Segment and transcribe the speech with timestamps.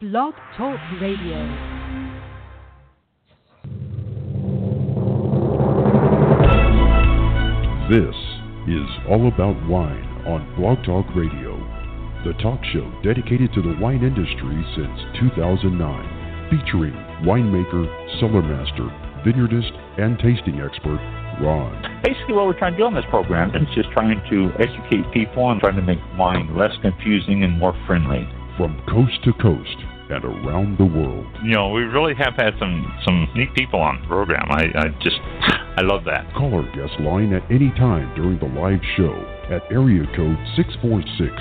[0.00, 1.44] Blog Talk Radio.
[7.90, 8.16] This
[8.66, 11.52] is All About Wine on Blog Talk Radio,
[12.24, 16.94] the talk show dedicated to the wine industry since 2009, featuring
[17.28, 17.84] winemaker,
[18.20, 18.88] cellar master,
[19.20, 20.96] vineyardist, and tasting expert
[21.44, 22.00] Ron.
[22.02, 25.50] Basically, what we're trying to do on this program is just trying to educate people
[25.50, 28.26] and trying to make wine less confusing and more friendly.
[28.56, 31.26] From coast to coast and around the world.
[31.42, 34.46] You know, we really have had some some neat people on the program.
[34.50, 35.18] I, I just
[35.78, 36.26] I love that.
[36.34, 39.14] Call our guest line at any time during the live show
[39.50, 41.32] at area code 646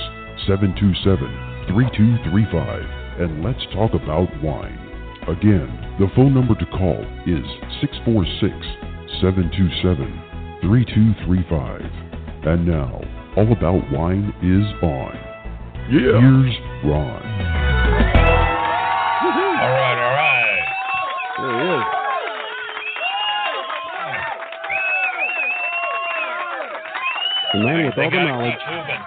[0.48, 4.80] 727 3235 and let's talk about wine.
[5.28, 5.68] Again,
[6.00, 7.44] the phone number to call is
[7.82, 8.56] 646
[9.22, 11.82] 727 3235.
[12.48, 13.02] And now,
[13.36, 15.14] All About Wine is on.
[15.92, 16.22] Yeah.
[16.22, 17.69] Here's Ron.
[27.54, 28.54] The man with all the knowledge.
[28.58, 29.02] Keep moving.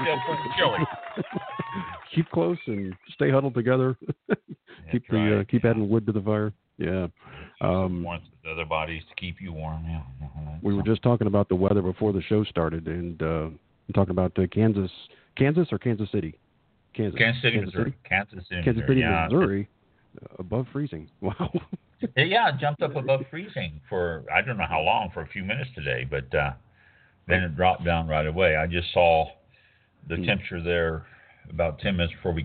[0.00, 0.78] Still pretty chilly.
[2.14, 3.96] keep close and stay huddled together.
[4.92, 5.70] keep the uh, keep yeah.
[5.70, 6.52] adding wood to the fire.
[6.78, 7.06] Yeah.
[7.60, 9.84] Um, Wants the other bodies to keep you warm.
[9.86, 10.02] Yeah.
[10.24, 10.56] uh-huh.
[10.62, 13.48] we were just talking about the weather before the show started, and uh,
[13.94, 14.90] talking about uh, Kansas,
[15.36, 16.36] Kansas or Kansas City,
[16.94, 17.90] Kansas, Kansas City, Kansas Missouri.
[17.90, 18.88] City, Kansas City, Kansas Missouri.
[18.88, 19.28] City, yeah.
[19.30, 19.68] Missouri,
[20.22, 21.08] uh, above freezing.
[21.20, 21.50] Wow.
[22.16, 25.70] Yeah, jumped up above freezing for I don't know how long for a few minutes
[25.76, 26.36] today, but
[27.32, 28.56] then it dropped down right away.
[28.56, 29.26] I just saw
[30.08, 30.24] the Hmm.
[30.24, 31.06] temperature there
[31.50, 32.44] about ten minutes before we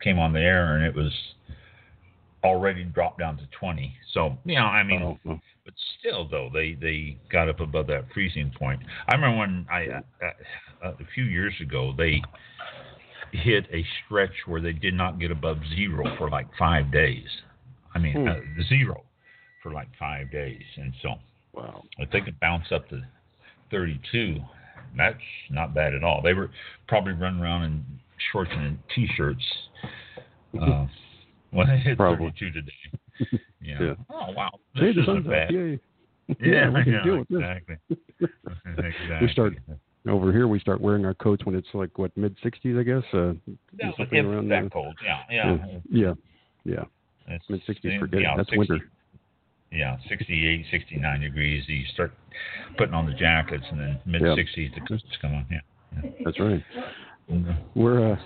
[0.00, 1.12] came on the air, and it was
[2.42, 3.94] already dropped down to twenty.
[4.12, 5.40] So you know, I mean, oh.
[5.64, 9.86] but still though they they got up above that freezing point i remember when i
[9.86, 10.00] uh,
[10.82, 12.20] uh, a few years ago they
[13.32, 17.28] hit a stretch where they did not get above zero for like five days
[17.94, 18.28] i mean Hmm.
[18.28, 19.04] uh, zero
[19.62, 21.14] for like five days and so
[21.52, 21.84] wow.
[21.98, 23.02] if they could bounce up to
[23.70, 24.36] 32
[24.96, 25.16] that's
[25.50, 26.50] not bad at all they were
[26.88, 27.84] probably running around in
[28.32, 29.42] shorts and t-shirts
[30.60, 30.86] uh,
[31.52, 32.32] when they hit Probably.
[32.40, 32.72] 32 today
[33.62, 33.76] yeah.
[33.80, 33.94] Yeah.
[34.10, 35.78] oh wow Hey, this the isn't bad Yay.
[36.40, 37.40] yeah, we can yeah, deal with this.
[37.40, 37.76] exactly.
[38.20, 39.16] exactly.
[39.20, 39.54] We start
[40.08, 40.46] over here.
[40.46, 43.02] We start wearing our coats when it's like what mid 60s, I guess.
[43.12, 43.32] Uh,
[43.76, 44.70] Yeah, something around that there.
[44.70, 44.94] cold.
[45.04, 45.56] Yeah, yeah.
[45.90, 46.14] yeah,
[46.64, 46.84] yeah,
[47.26, 47.38] yeah.
[47.48, 48.36] Mid 60s, forget yeah, it.
[48.36, 48.90] That's 60 winter.
[49.72, 51.64] Yeah, 68, 69 degrees.
[51.68, 52.12] You start
[52.76, 55.46] putting on the jackets, and then mid 60s the coats come on.
[55.50, 56.10] Yeah.
[56.24, 56.62] That's right.
[57.28, 57.56] yeah.
[57.74, 58.16] We're uh,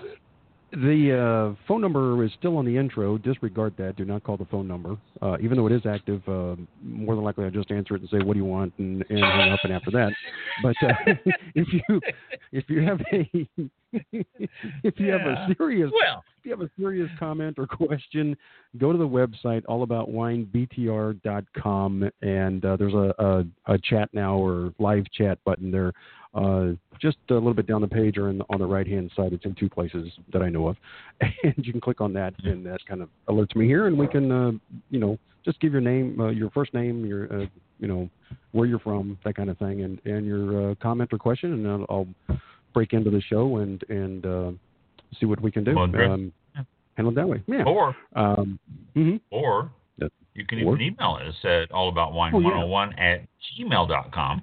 [0.71, 3.17] the uh, phone number is still on the intro.
[3.17, 3.95] Disregard that.
[3.95, 6.21] Do not call the phone number, uh, even though it is active.
[6.27, 9.03] Uh, more than likely, I'll just answer it and say, "What do you want?" and,
[9.09, 9.59] and hang up.
[9.63, 10.11] And after that,
[10.61, 10.93] but uh,
[11.55, 12.01] if you
[12.51, 13.47] if you have a
[14.83, 18.37] if you have a serious Well, if you have a serious comment or question,
[18.77, 25.05] go to the website allaboutwinebtr.com and uh, there's a, a, a chat now or live
[25.11, 25.93] chat button there.
[26.35, 29.31] Uh, just a little bit down the page or in, on the right hand side.
[29.33, 30.77] It's in two places that I know of,
[31.21, 34.07] and you can click on that, and that kind of alerts me here, and we
[34.07, 34.51] can, uh,
[34.89, 37.45] you know, just give your name, uh, your first name, your, uh,
[37.79, 38.09] you know,
[38.51, 41.67] where you're from, that kind of thing, and and your uh, comment or question, and
[41.67, 41.85] I'll,
[42.29, 42.37] I'll
[42.73, 44.51] break into the show and and uh,
[45.19, 45.73] see what we can do.
[46.11, 46.33] Um,
[46.95, 47.43] handle it that way.
[47.47, 47.63] Yeah.
[47.63, 48.59] or Um,
[48.95, 49.19] mhm.
[49.31, 49.69] or
[50.33, 53.21] you can Or- even email us at allaboutwine101 at
[53.57, 54.41] gmail.com.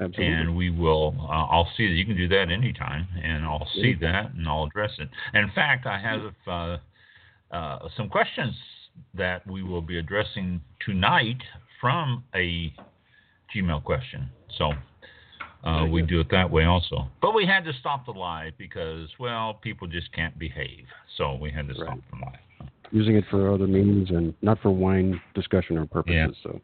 [0.00, 0.26] Absolutely.
[0.26, 3.94] and we will uh, i'll see that you can do that anytime and i'll see
[4.00, 6.76] that and i'll address it and in fact i have uh,
[7.54, 8.54] uh, some questions
[9.14, 11.38] that we will be addressing tonight
[11.80, 12.72] from a
[13.54, 14.72] gmail question so
[15.64, 19.08] uh, we do it that way also but we had to stop the live because
[19.18, 20.84] well people just can't behave
[21.16, 22.34] so we had to stop the live
[22.90, 26.14] Using it for other means and not for wine discussion or purposes.
[26.14, 26.28] Yeah.
[26.42, 26.60] So.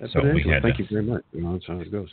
[0.00, 1.22] That's So what we had Thank to- you very much.
[1.32, 2.08] You know, that's how it goes.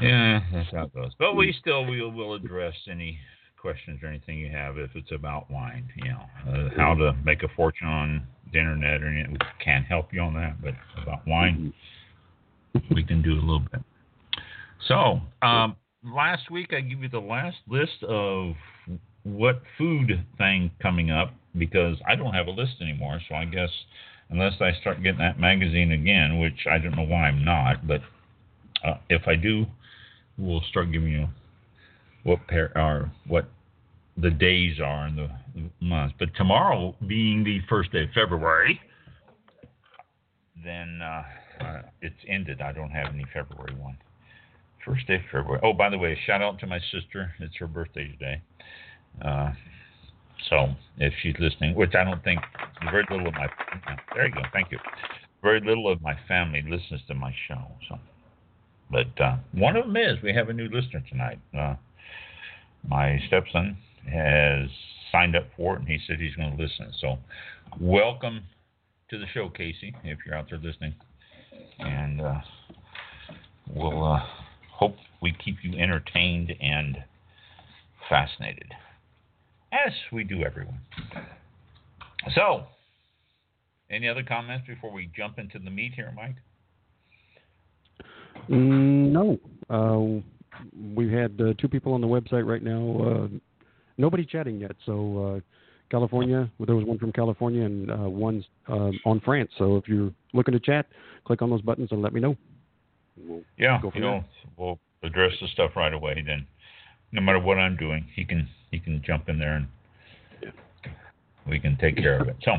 [0.00, 1.12] Yeah, that's how it goes.
[1.18, 3.18] But we still will will address any
[3.56, 5.88] questions or anything you have if it's about wine.
[5.96, 9.32] You know, uh, how to make a fortune on the internet or anything.
[9.32, 11.72] We can't help you on that, but about wine,
[12.94, 13.80] we can do a little bit.
[14.88, 18.54] So, um, last week I gave you the last list of
[19.22, 23.20] what food thing coming up because I don't have a list anymore.
[23.28, 23.70] So I guess
[24.30, 28.02] unless I start getting that magazine again, which I don't know why I'm not, but
[28.84, 29.66] uh, if I do,
[30.38, 31.26] we'll start giving you
[32.24, 33.46] what pair or what
[34.16, 35.28] the days are in the
[35.80, 36.14] months.
[36.18, 38.80] But tomorrow being the first day of February,
[40.64, 41.22] then uh,
[41.60, 42.60] uh, it's ended.
[42.60, 43.96] I don't have any February one.
[44.84, 45.60] First day of February.
[45.62, 47.32] Oh, by the way, shout out to my sister.
[47.40, 48.42] It's her birthday today.
[49.22, 49.52] Uh,
[50.50, 52.40] So if she's listening, which I don't think
[52.90, 53.48] very little of my
[54.14, 54.78] there you go, thank you.
[55.42, 57.62] Very little of my family listens to my show.
[57.88, 57.98] So,
[58.90, 61.38] but uh, one of them is we have a new listener tonight.
[61.56, 61.74] Uh,
[62.88, 63.76] my stepson
[64.10, 64.68] has
[65.10, 66.92] signed up for it, and he said he's going to listen.
[67.00, 67.18] So,
[67.80, 68.42] welcome
[69.10, 70.94] to the show, Casey, if you're out there listening,
[71.78, 72.40] and uh,
[73.74, 74.20] we'll uh,
[74.70, 76.98] hope we keep you entertained and
[78.08, 78.72] fascinated,
[79.72, 80.80] as we do everyone.
[82.34, 82.64] So,
[83.90, 86.36] any other comments before we jump into the meat here, Mike?
[88.48, 89.38] Mm, no.
[89.70, 90.20] Uh,
[90.94, 93.00] we've had uh, two people on the website right now.
[93.02, 93.28] Uh,
[93.98, 94.72] nobody chatting yet.
[94.86, 95.40] So uh,
[95.90, 99.50] California, well, there was one from California and uh, one uh, on France.
[99.58, 100.86] So if you're looking to chat,
[101.24, 102.36] click on those buttons and let me know.
[103.16, 104.24] We'll yeah, you know,
[104.56, 106.22] we'll address the stuff right away.
[106.26, 106.46] Then,
[107.12, 109.68] no matter what I'm doing, he can he can jump in there and
[111.48, 112.36] we can take care of it.
[112.42, 112.52] So,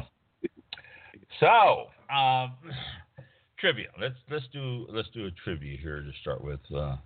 [1.41, 2.53] so um,
[3.59, 3.87] trivia.
[3.99, 6.59] Let's let's do let's do a trivia here to start with.
[6.73, 6.97] Uh,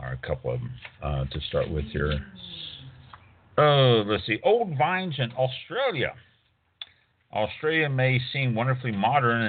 [0.00, 2.24] are a couple of them uh, to start with here.
[3.58, 4.38] Oh, let's see.
[4.44, 6.14] Old vines in Australia.
[7.32, 9.42] Australia may seem wonderfully modern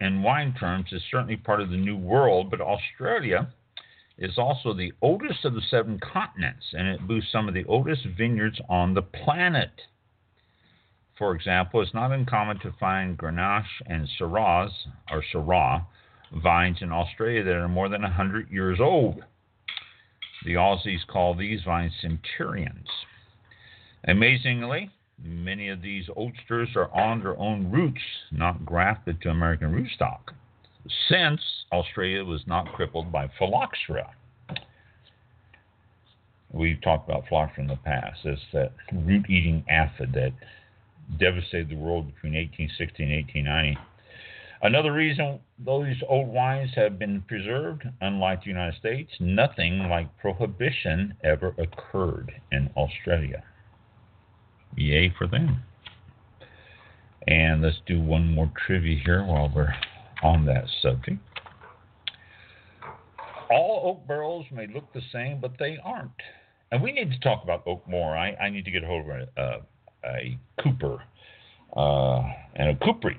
[0.00, 3.52] in, in wine terms, is certainly part of the New World, but Australia
[4.18, 8.02] is also the oldest of the seven continents, and it boasts some of the oldest
[8.18, 9.70] vineyards on the planet.
[11.20, 14.70] For example, it's not uncommon to find Grenache and Syrah,
[15.10, 15.84] or Syrah,
[16.42, 19.22] vines in Australia that are more than 100 years old.
[20.46, 22.88] The Aussies call these vines centurions.
[24.04, 24.88] Amazingly,
[25.22, 28.00] many of these oldsters are on their own roots,
[28.32, 30.32] not grafted to American rootstock,
[31.10, 34.10] since Australia was not crippled by phylloxera.
[36.50, 38.20] We've talked about phylloxera in the past.
[38.24, 40.32] It's that root eating aphid that
[41.18, 43.78] devastated the world between 1860 and 1890.
[44.62, 51.14] Another reason those old wines have been preserved, unlike the United States, nothing like prohibition
[51.24, 53.42] ever occurred in Australia.
[54.76, 55.62] Yay for them.
[57.26, 59.74] And let's do one more trivia here while we're
[60.22, 61.18] on that subject.
[63.50, 66.10] All oak barrels may look the same, but they aren't.
[66.70, 68.16] And we need to talk about oak more.
[68.16, 69.58] I, I need to get a hold of uh,
[70.04, 71.02] a cooper
[71.76, 72.22] uh,
[72.54, 73.16] and a cooperage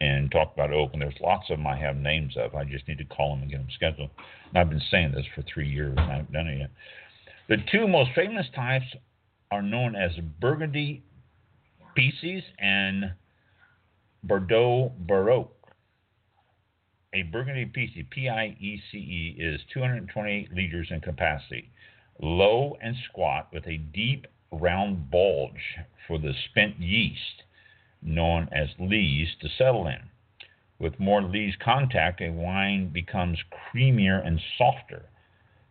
[0.00, 0.90] and talk about oak.
[0.92, 2.54] And there's lots of them I have names of.
[2.54, 4.10] I just need to call them and get them scheduled.
[4.50, 6.70] And I've been saying this for three years and I haven't done it yet.
[7.48, 8.86] The two most famous types
[9.50, 11.02] are known as Burgundy
[11.94, 13.12] Pieces and
[14.22, 15.48] Bordeaux Barrique.
[17.14, 21.70] A Burgundy Piece, P I E C E, is 228 liters in capacity,
[22.22, 27.42] low and squat with a deep round bulge for the spent yeast
[28.02, 30.00] known as lees to settle in.
[30.78, 35.06] With more lees contact, a wine becomes creamier and softer,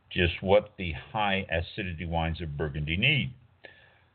[0.10, 3.33] just what the high acidity wines of Burgundy need.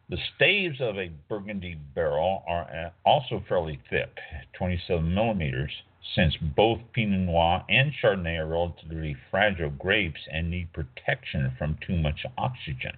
[0.08, 4.16] The staves of a Burgundy barrel are uh, also fairly thick,
[4.52, 5.72] 27 millimeters,
[6.14, 11.96] since both Pinot Noir and Chardonnay are relatively fragile grapes and need protection from too
[11.96, 12.96] much oxygen.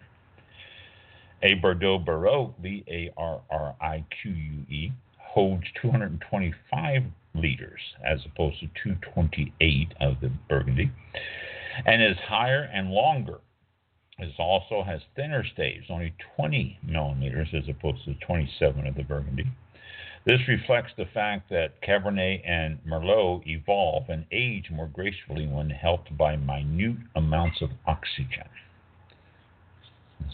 [1.43, 8.20] A Bordeaux Barrique, B A R R I Q U E, holds 225 liters as
[8.27, 10.91] opposed to 228 of the Burgundy,
[11.86, 13.39] and is higher and longer.
[14.19, 19.46] It also has thinner staves, only 20 millimeters as opposed to 27 of the Burgundy.
[20.27, 26.17] This reflects the fact that Cabernet and Merlot evolve and age more gracefully when helped
[26.19, 28.48] by minute amounts of oxygen.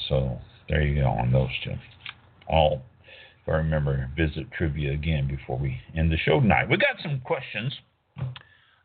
[0.09, 1.75] So there you go on those two.
[2.49, 2.83] All
[3.45, 6.69] if I remember, visit trivia again before we end the show tonight.
[6.69, 7.75] We got some questions.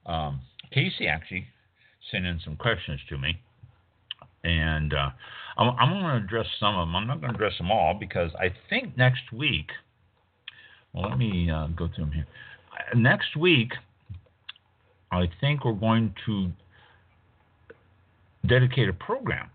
[0.05, 0.41] Um,
[0.73, 1.47] Casey actually
[2.11, 3.39] sent in some questions to me,
[4.43, 5.11] and uh,
[5.57, 6.95] I'm, I'm going to address some of them.
[6.95, 9.69] I'm not going to address them all because I think next week.
[10.91, 12.27] Well, let me uh, go through them here.
[12.95, 13.71] Next week,
[15.11, 16.51] I think we're going to
[18.45, 19.49] dedicate a program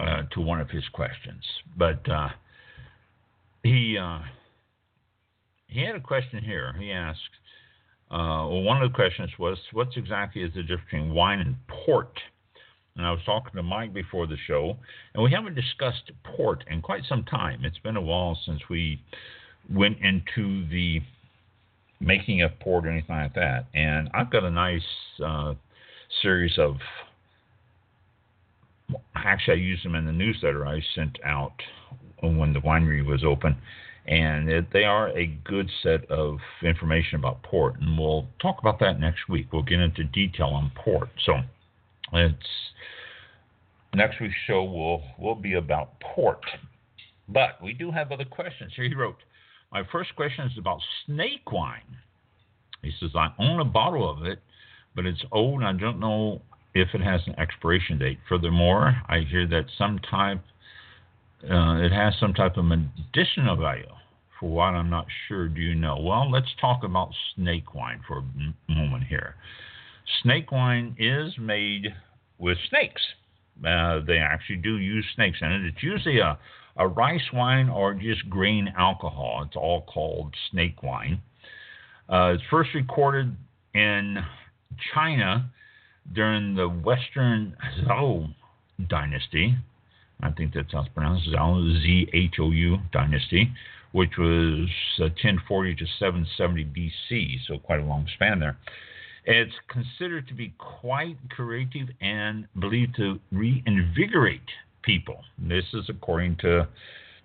[0.00, 1.44] uh, to one of his questions,
[1.76, 2.28] but uh,
[3.62, 4.20] he uh,
[5.66, 6.74] he had a question here.
[6.78, 7.18] He asked,
[8.10, 11.56] uh, well, one of the questions was, what's exactly is the difference between wine and
[11.68, 12.18] port?
[12.96, 14.76] And I was talking to Mike before the show,
[15.14, 17.64] and we haven't discussed port in quite some time.
[17.64, 19.00] It's been a while since we
[19.72, 21.00] went into the
[22.00, 23.66] making of port or anything like that.
[23.74, 24.82] And I've got a nice
[25.24, 25.54] uh,
[26.22, 26.76] series of.
[29.14, 31.54] Actually, I used them in the newsletter I sent out
[32.22, 33.56] when the winery was open,
[34.06, 38.78] and it, they are a good set of information about port, and we'll talk about
[38.80, 39.52] that next week.
[39.52, 41.08] We'll get into detail on port.
[41.24, 41.34] So
[42.12, 42.36] it's
[43.94, 46.44] next week's show will will be about port,
[47.28, 48.86] but we do have other questions here.
[48.86, 49.16] He wrote,
[49.72, 51.96] my first question is about snake wine.
[52.82, 54.40] He says I own a bottle of it,
[54.96, 56.42] but it's old and I don't know
[56.74, 58.18] if it has an expiration date.
[58.28, 60.40] Furthermore, I hear that some type
[61.44, 63.88] uh, it has some type of medicinal value.
[64.38, 65.98] For what I'm not sure, do you know?
[65.98, 69.36] Well, let's talk about snake wine for a moment here.
[70.22, 71.94] Snake wine is made
[72.38, 73.02] with snakes.
[73.66, 75.64] Uh, they actually do use snakes in it.
[75.66, 76.38] It's usually a,
[76.76, 79.44] a rice wine or just grain alcohol.
[79.46, 81.20] It's all called snake wine.
[82.08, 83.36] Uh, it's first recorded
[83.74, 84.18] in
[84.94, 85.50] China
[86.14, 88.34] during the Western Zhou
[88.88, 89.56] dynasty.
[90.22, 93.50] I think that's how it's pronounced, Zhou, Z H O U dynasty,
[93.92, 98.56] which was 1040 uh, to 770 BC, so quite a long span there.
[99.24, 104.40] It's considered to be quite creative and believed to reinvigorate
[104.82, 105.20] people.
[105.38, 106.66] This is according to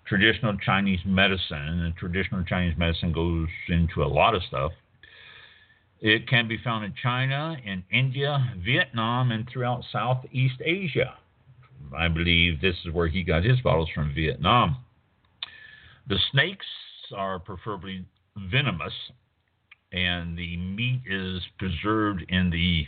[0.06, 4.72] traditional Chinese medicine, and traditional Chinese medicine goes into a lot of stuff.
[6.00, 11.14] It can be found in China, in India, Vietnam, and throughout Southeast Asia.
[11.96, 14.76] I believe this is where he got his bottles from Vietnam.
[16.08, 16.66] The snakes
[17.14, 18.04] are preferably
[18.36, 18.92] venomous,
[19.92, 22.86] and the meat is preserved in the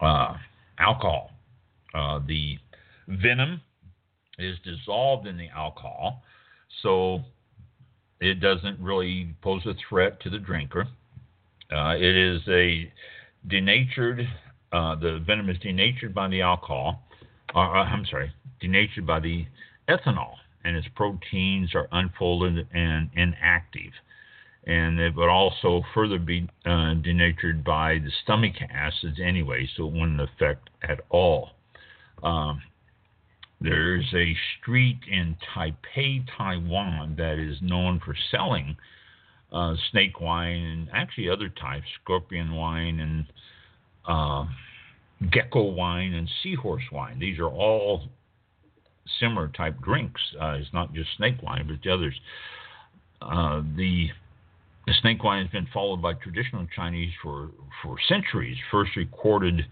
[0.00, 0.36] uh,
[0.78, 1.32] alcohol.
[1.94, 2.58] Uh, the
[3.08, 3.60] venom
[4.38, 6.22] is dissolved in the alcohol,
[6.82, 7.20] so
[8.20, 10.86] it doesn't really pose a threat to the drinker.
[11.72, 12.92] Uh, it is a
[13.48, 14.28] denatured,
[14.72, 17.02] uh, the venom is denatured by the alcohol,
[17.54, 19.46] uh, I'm sorry, denatured by the
[19.88, 23.92] ethanol, and its proteins are unfolded and inactive.
[24.64, 29.92] And it would also further be uh, denatured by the stomach acids anyway, so it
[29.92, 31.50] wouldn't affect at all.
[32.22, 32.62] Um,
[33.60, 38.76] there's a street in Taipei, Taiwan, that is known for selling
[39.52, 43.26] uh, snake wine and actually other types, scorpion wine and
[44.08, 44.46] uh,
[45.30, 47.18] gecko wine and seahorse wine.
[47.18, 48.08] These are all
[49.20, 50.20] similar type drinks.
[50.40, 52.14] Uh, it's not just snake wine, but the others.
[53.20, 54.08] Uh, the
[54.86, 57.50] the snake wine has been followed by traditional Chinese for,
[57.82, 59.64] for centuries, first recorded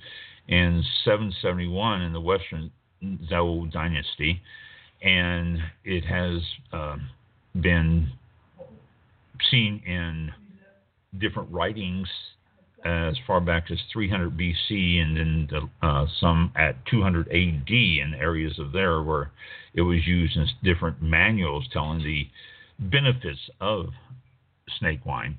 [0.47, 2.71] in 771 in the Western
[3.03, 4.41] Zhou dynasty,
[5.03, 6.41] and it has
[6.73, 6.97] uh,
[7.61, 8.09] been
[9.51, 10.33] seen in
[11.19, 12.09] different writings
[12.85, 18.15] as far back as 300 BC, and then the, uh, some at 200 AD in
[18.19, 19.31] areas of there where
[19.75, 22.27] it was used in different manuals telling the
[22.79, 23.91] benefits of
[24.79, 25.37] snake wine.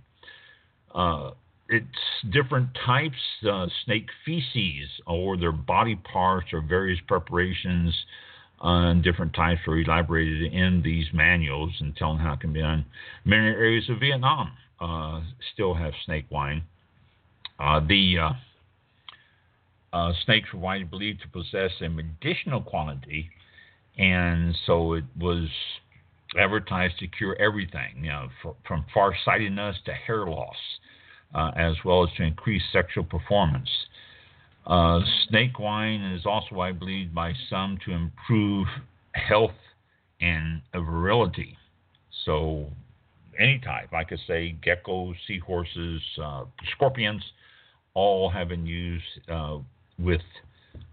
[0.94, 1.32] Uh,
[1.70, 1.88] it's
[2.32, 3.16] different types,
[3.50, 7.96] uh, snake feces, or their body parts, or various preparations
[8.62, 12.86] on different types are elaborated in these manuals and telling how it can be done.
[13.26, 15.22] Many areas of Vietnam uh,
[15.54, 16.64] still have snake wine.
[17.60, 18.34] Uh, the uh,
[19.94, 23.30] uh, snakes were widely believed to possess a medicinal quality,
[23.98, 25.48] and so it was
[26.40, 30.56] advertised to cure everything, you know, for, from farsightedness to hair loss,
[31.36, 33.70] uh, as well as to increase sexual performance.
[34.66, 38.68] Uh, snake wine is also, I believe, by some to improve
[39.14, 39.52] health
[40.20, 41.58] and virility.
[42.26, 42.68] So,
[43.40, 47.24] any type, I could say geckos, seahorses, uh, scorpions,
[47.94, 49.58] all have been used uh,
[49.98, 50.22] with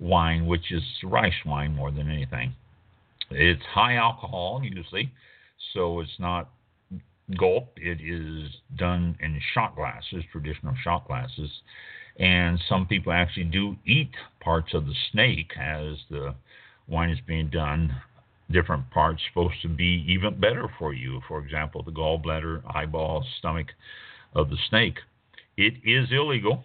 [0.00, 2.54] wine, which is rice wine more than anything.
[3.30, 5.12] It's high alcohol usually,
[5.74, 6.48] so it's not
[7.38, 7.68] gulp.
[7.76, 11.50] It is done in shot glasses, traditional shot glasses,
[12.18, 14.10] and some people actually do eat
[14.40, 16.34] parts of the snake as the
[16.88, 17.94] wine is being done.
[18.50, 21.20] Different parts supposed to be even better for you.
[21.28, 23.68] For example, the gallbladder, eyeball, stomach
[24.34, 24.98] of the snake.
[25.56, 26.64] It is illegal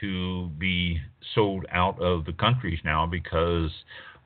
[0.00, 1.00] to be
[1.34, 3.70] sold out of the countries now because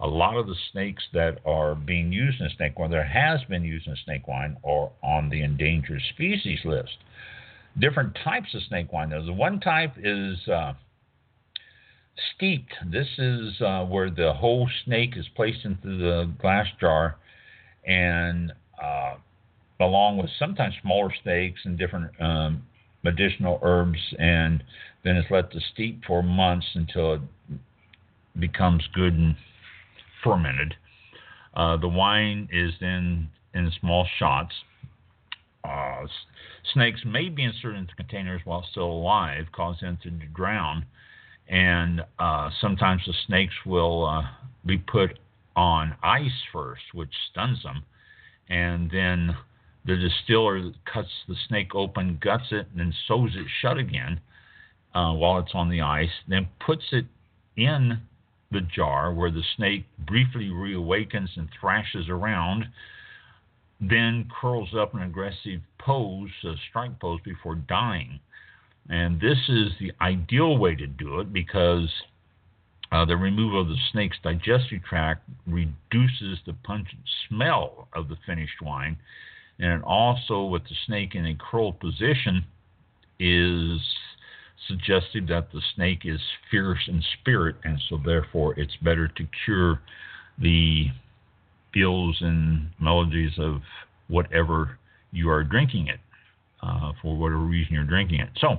[0.01, 3.65] a lot of the snakes that are being used in snake wine, there has been
[3.65, 6.97] used in snake wine, are on the endangered species list
[7.81, 9.11] different types of snake wine.
[9.11, 10.75] The one type is uh,
[12.35, 12.73] steeped.
[12.91, 17.17] This is uh, where the whole snake is placed into the glass jar,
[17.87, 19.15] and uh,
[19.81, 22.63] along with sometimes smaller snakes and different um,
[23.03, 24.63] medicinal herbs, and
[25.05, 27.21] then it's let to steep for months until it
[28.39, 29.37] becomes good and
[30.23, 30.75] fermented.
[31.55, 34.55] Uh, the wine is then in small shots.
[36.73, 40.85] Snakes may be inserted into containers while still alive, causing them to drown.
[41.49, 44.23] And uh, sometimes the snakes will uh,
[44.67, 45.19] be put
[45.57, 47.85] on ice first, which stuns them.
[48.49, 49.37] And then
[49.85, 54.21] the distiller cuts the snake open, guts it, and then sews it shut again
[54.95, 57.07] uh, while it's on the ice, then puts it
[57.57, 58.01] in
[58.51, 62.67] the jar where the snake briefly reawakens and thrashes around,
[63.81, 68.21] then curls up in an aggressive pose, a strike pose, before dying.
[68.89, 71.89] And this is the ideal way to do it because
[72.91, 78.63] uh, the removal of the snake's digestive tract reduces the pungent smell of the finished
[78.63, 78.97] wine.
[79.61, 82.45] And also, with the snake in a curled position,
[83.19, 83.81] is
[84.67, 86.21] suggestive that the snake is
[86.51, 89.81] fierce in spirit, and so therefore it's better to cure
[90.39, 90.87] the
[91.73, 93.61] feels and melodies of
[94.09, 94.79] whatever
[95.13, 96.01] you are drinking it,
[96.63, 98.31] uh, for whatever reason you're drinking it.
[98.41, 98.59] So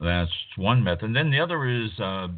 [0.00, 1.14] that's one method.
[1.14, 2.28] Then the other is uh,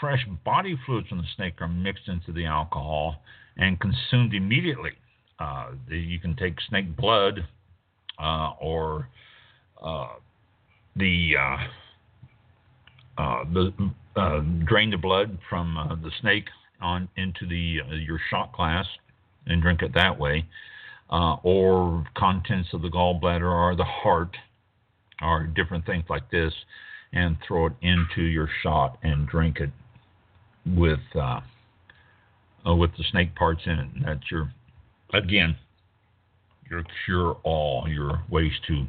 [0.00, 3.22] fresh body fluids from the snake are mixed into the alcohol
[3.56, 4.92] and consumed immediately.
[5.38, 7.46] Uh, you can take snake blood
[8.18, 9.08] uh, or
[9.82, 10.08] uh,
[10.96, 11.34] the
[13.18, 13.72] uh, the
[14.66, 16.46] drain the blood from the snake
[16.80, 18.86] on into the uh, your shot glass
[19.46, 20.44] and drink it that way,
[21.10, 24.36] uh, or contents of the gallbladder or the heart,
[25.22, 26.52] or different things like this,
[27.12, 29.70] and throw it into your shot and drink it
[30.66, 31.40] with uh,
[32.66, 33.88] uh, with the snake parts in it.
[33.94, 34.52] And that's your
[35.12, 35.56] again
[36.70, 38.86] your cure all your ways to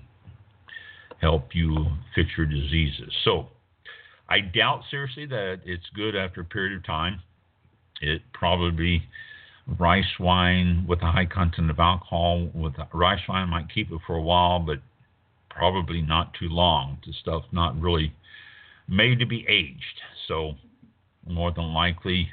[1.20, 3.12] help you fix your diseases.
[3.26, 3.48] So
[4.30, 7.22] I doubt seriously that it's good after a period of time.
[8.02, 9.04] It probably
[9.80, 14.16] rice wine with a high content of alcohol with rice wine might keep it for
[14.16, 14.80] a while, but
[15.50, 16.98] probably not too long.
[17.06, 18.14] The stuff's not really
[18.88, 20.02] made to be aged.
[20.28, 20.56] So
[21.28, 22.30] more than likely,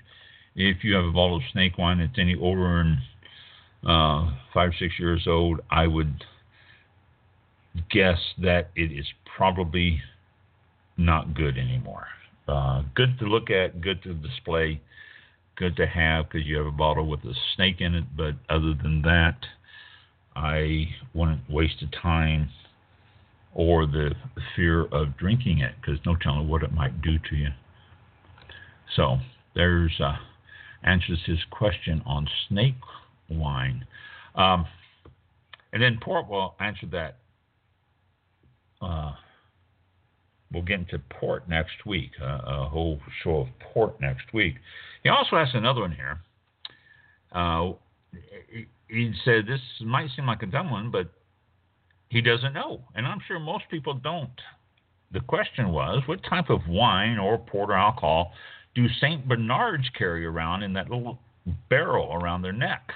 [0.57, 4.95] if you have a bottle of snake wine that's any older than uh, five six
[4.99, 6.25] years old, I would
[7.91, 10.01] guess that it is probably
[10.97, 12.07] not good anymore.
[12.49, 14.81] Uh, good to look at, good to display,
[15.59, 18.05] good to have because you have a bottle with a snake in it.
[18.17, 19.37] But other than that,
[20.37, 22.51] I wouldn't waste the time
[23.55, 24.15] or the
[24.55, 27.49] fear of drinking it because no telling what it might do to you.
[28.95, 29.19] So
[29.55, 30.17] there's uh,
[30.83, 32.77] answers his question on snake
[33.29, 33.85] wine.
[34.35, 34.67] Um,
[35.73, 37.17] and then port will answer that
[38.81, 39.13] uh,
[40.53, 44.55] we'll get into port next week, uh, a whole show of port next week.
[45.03, 46.19] He also asked another one here.
[47.33, 47.73] Uh,
[48.89, 51.11] he said, This might seem like a dumb one, but
[52.09, 52.83] he doesn't know.
[52.95, 54.31] And I'm sure most people don't.
[55.13, 58.33] The question was, What type of wine or port or alcohol
[58.75, 59.27] do St.
[59.29, 61.19] Bernards carry around in that little
[61.69, 62.93] barrel around their neck?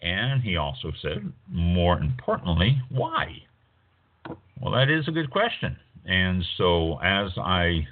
[0.00, 3.42] And he also said, more importantly, why?
[4.60, 5.76] Well, that is a good question.
[6.08, 7.86] And so as I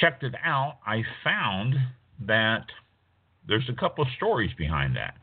[0.00, 1.76] checked it out, I found
[2.26, 2.66] that
[3.46, 5.14] there's a couple of stories behind that.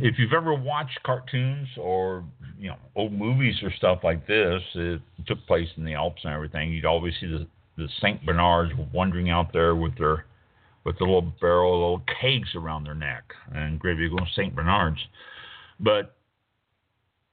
[0.00, 2.24] If you've ever watched cartoons or
[2.58, 6.32] you know old movies or stuff like this, it took place in the Alps and
[6.32, 6.72] everything.
[6.72, 7.46] You'd always see the
[7.76, 10.26] the Saint Bernards wandering out there with their
[10.84, 14.98] with the little barrel, little kegs around their neck, and great big Saint Bernards.
[15.80, 16.15] But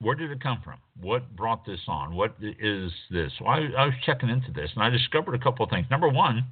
[0.04, 0.78] where did it come from?
[1.02, 2.16] What brought this on?
[2.16, 3.32] What is this?
[3.42, 5.88] I, I was checking into this, and I discovered a couple of things.
[5.90, 6.46] Number one,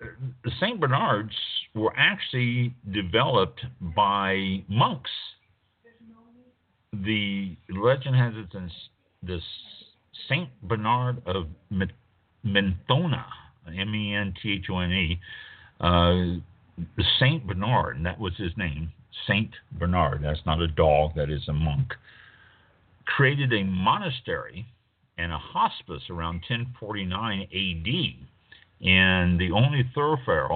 [0.00, 1.34] the Saint Bernards
[1.74, 5.10] were actually developed by monks.
[6.92, 8.70] The legend has it as
[9.22, 9.40] the
[10.28, 11.46] Saint Bernard of
[12.42, 13.22] Menthone,
[13.66, 15.20] M-E-N-T-H-O-N-E,
[15.80, 16.14] uh,
[17.18, 18.92] Saint Bernard, and that was his name,
[19.26, 20.22] Saint Bernard.
[20.22, 21.94] That's not a dog, that is a monk.
[23.04, 24.66] Created a monastery
[25.18, 28.26] and a hospice around 1049 AD,
[28.80, 30.48] in the only thoroughfare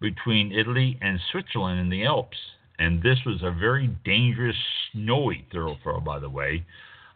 [0.00, 2.36] between Italy and Switzerland in the Alps.
[2.78, 4.56] And this was a very dangerous,
[4.92, 6.64] snowy thoroughfare, by the way,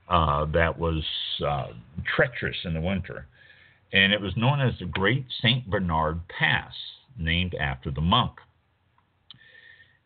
[0.08, 1.04] uh, that was
[1.46, 1.68] uh,
[2.16, 3.26] treacherous in the winter.
[3.92, 5.68] And it was known as the Great St.
[5.70, 6.72] Bernard Pass
[7.18, 8.32] named after the monk.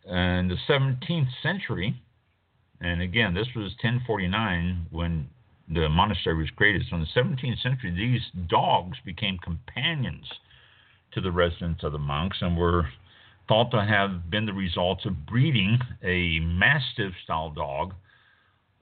[0.07, 2.01] In the 17th century,
[2.81, 5.29] and again, this was 1049 when
[5.69, 6.83] the monastery was created.
[6.89, 10.27] So in the 17th century, these dogs became companions
[11.13, 12.89] to the residents of the monks and were
[13.49, 17.95] thought to have been the results of breeding a mastiff style dog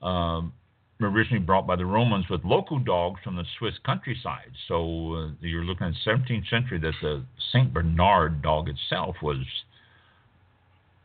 [0.01, 0.53] um,
[1.01, 4.51] originally brought by the Romans with local dogs from the Swiss countryside.
[4.67, 9.37] So uh, you're looking at 17th century that the Saint Bernard dog itself was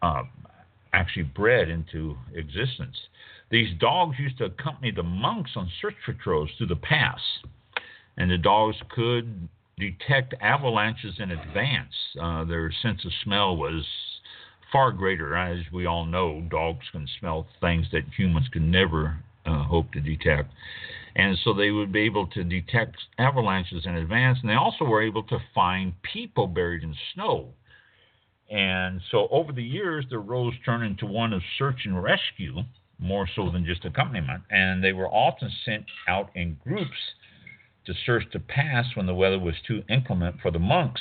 [0.03, 0.23] uh,
[0.93, 2.97] actually bred into existence.
[3.51, 7.21] These dogs used to accompany the monks on search patrols through the pass,
[8.17, 11.95] and the dogs could detect avalanches in advance.
[12.21, 13.85] Uh, their sense of smell was
[14.71, 15.35] far greater.
[15.35, 20.01] As we all know, dogs can smell things that humans can never uh, hope to
[20.01, 20.53] detect.
[21.17, 25.03] And so they would be able to detect avalanches in advance, and they also were
[25.03, 27.49] able to find people buried in snow.
[28.51, 32.63] And so over the years, the roles turned into one of search and rescue,
[32.99, 34.43] more so than just accompaniment.
[34.51, 36.97] And they were often sent out in groups
[37.87, 41.01] to search the pass when the weather was too inclement for the monks.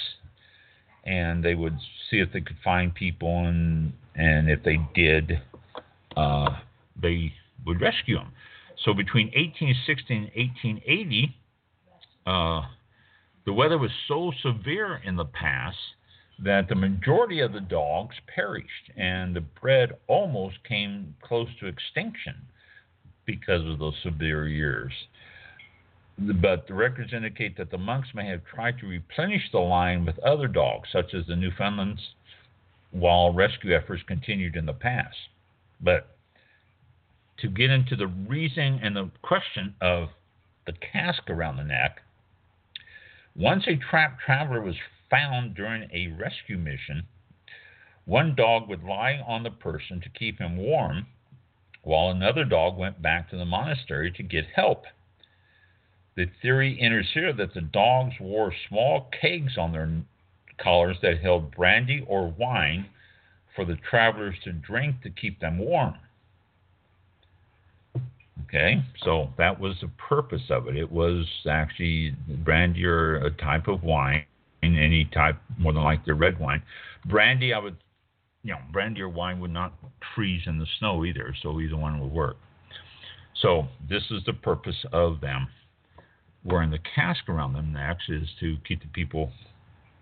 [1.04, 1.78] And they would
[2.10, 5.42] see if they could find people, and and if they did,
[6.16, 6.58] uh,
[7.02, 7.34] they
[7.66, 8.32] would rescue them.
[8.86, 11.36] So between 1860 and 1880,
[12.26, 12.62] uh,
[13.46, 15.74] the weather was so severe in the pass
[16.44, 22.36] that the majority of the dogs perished, and the breed almost came close to extinction
[23.26, 24.94] because of those severe years.
[26.18, 30.20] But the records indicate that the monks may have tried to replenish the line with
[30.20, 32.02] other dogs, such as the Newfoundlands,
[32.92, 35.16] while rescue efforts continued in the past.
[35.80, 36.16] But
[37.40, 40.10] to get into the reason and the question of
[40.66, 42.02] the cask around the neck.
[43.36, 44.76] Once a trapped traveler was
[45.10, 47.04] found during a rescue mission,
[48.06, 51.06] one dog would lie on the person to keep him warm,
[51.84, 54.86] while another dog went back to the monastery to get help.
[56.16, 59.90] The theory enters here that the dogs wore small kegs on their
[60.58, 62.88] collars that held brandy or wine
[63.56, 65.96] for the travelers to drink to keep them warm.
[68.46, 70.76] Okay, so that was the purpose of it.
[70.76, 74.26] It was actually brandy or a type of wine,
[74.64, 76.62] any type, more than like the red wine.
[77.06, 77.78] Brandy, I would,
[78.44, 79.74] you know, brandy or wine would not
[80.16, 82.38] freeze in the snow either, so either one would work.
[83.42, 85.48] So this is the purpose of them
[86.44, 89.32] wearing the cask around their necks is to keep the people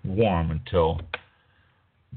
[0.04, 1.02] warm until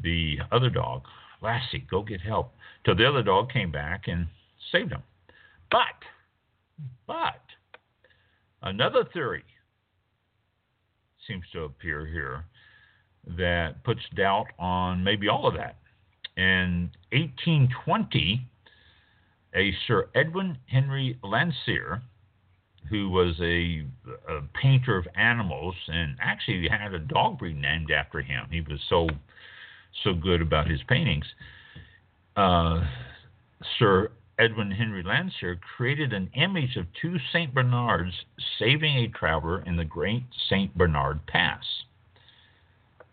[0.03, 1.03] the other dog,
[1.42, 2.53] Lassie, go get help,
[2.85, 4.26] till the other dog came back and
[4.72, 5.03] saved them.
[5.70, 5.87] But
[7.07, 7.42] but
[8.62, 9.44] another theory
[11.26, 12.44] seems to appear here
[13.37, 15.76] that puts doubt on maybe all of that.
[16.37, 18.46] In 1820,
[19.54, 22.00] a Sir Edwin Henry Landseer,
[22.88, 23.85] who was a,
[24.28, 28.46] a, painter of animals and actually had a dog breed named after him.
[28.50, 29.09] He was so
[30.04, 31.26] so good about his paintings.
[32.37, 32.85] Uh,
[33.78, 37.53] Sir Edwin Henry Landseer created an image of two St.
[37.53, 38.24] Bernards
[38.59, 40.74] saving a traveler in the Great St.
[40.74, 41.62] Bernard Pass.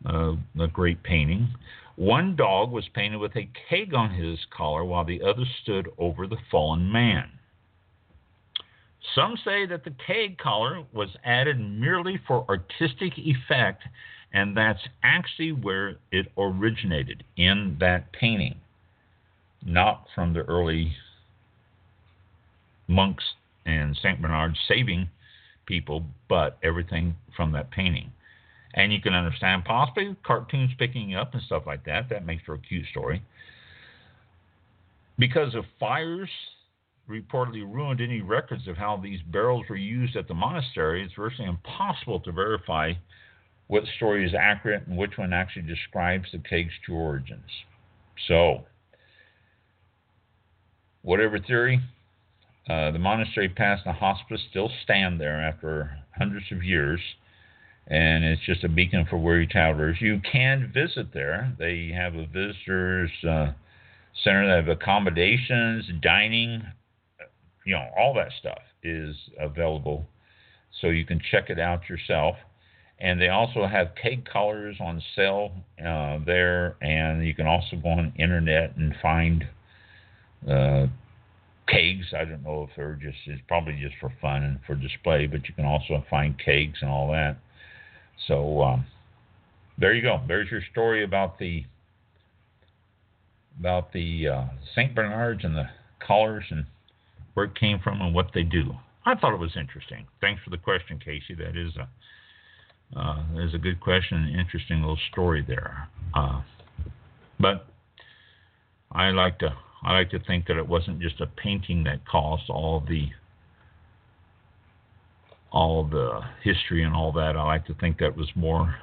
[0.06, 1.50] Uh, a great painting.
[1.98, 6.28] One dog was painted with a keg on his collar while the other stood over
[6.28, 7.30] the fallen man.
[9.14, 13.84] Some say that the keg collar was added merely for artistic effect,
[14.32, 18.56] and that's actually where it originated in that painting,
[19.66, 20.96] not from the early
[22.88, 23.24] monks
[23.66, 24.22] and St.
[24.22, 25.10] Bernard saving
[25.66, 28.12] people, but everything from that painting.
[28.74, 32.10] And you can understand possibly cartoons picking up and stuff like that.
[32.10, 33.22] That makes for a cute story.
[35.20, 36.30] Because of fires
[37.10, 41.48] reportedly ruined any records of how these barrels were used at the monastery, it's virtually
[41.48, 42.94] impossible to verify
[43.68, 47.50] what story is accurate and which one actually describes the cake's true origins.
[48.28, 48.66] So,
[51.02, 51.82] whatever theory,
[52.70, 57.00] uh, the monastery past and the hospice still stand there after hundreds of years,
[57.88, 59.98] and it's just a beacon for weary travelers.
[60.02, 61.54] You can visit there.
[61.58, 63.54] They have a visitors uh,
[64.24, 64.48] center.
[64.48, 66.64] They have accommodations, dining,
[67.66, 70.06] you know, all that stuff is available,
[70.82, 72.36] so you can check it out yourself.
[73.00, 77.90] And they also have keg collars on sale uh, there, and you can also go
[77.90, 79.46] on the internet and find
[80.50, 80.88] uh,
[81.68, 82.14] kegs.
[82.14, 85.48] I don't know if they're just it's probably just for fun and for display, but
[85.48, 87.38] you can also find kegs and all that.
[88.28, 88.86] So um,
[89.78, 90.22] there you go.
[90.28, 91.66] There's your story about the
[93.60, 95.70] about the uh, Saint Bernards and the
[96.06, 96.66] collars and
[97.34, 98.76] where it came from and what they do.
[99.06, 100.06] I thought it was interesting.
[100.22, 101.36] Thanks for the question, Casey.
[101.36, 101.88] That is a
[102.96, 103.22] Uh,
[103.54, 105.90] a good question, an interesting little story there.
[106.14, 106.42] Uh,
[107.38, 107.68] but
[108.92, 109.50] I like to
[109.84, 113.08] I like to think that it wasn't just a painting that caused all the
[115.52, 117.38] all the history and all that.
[117.38, 118.76] I like to think that was more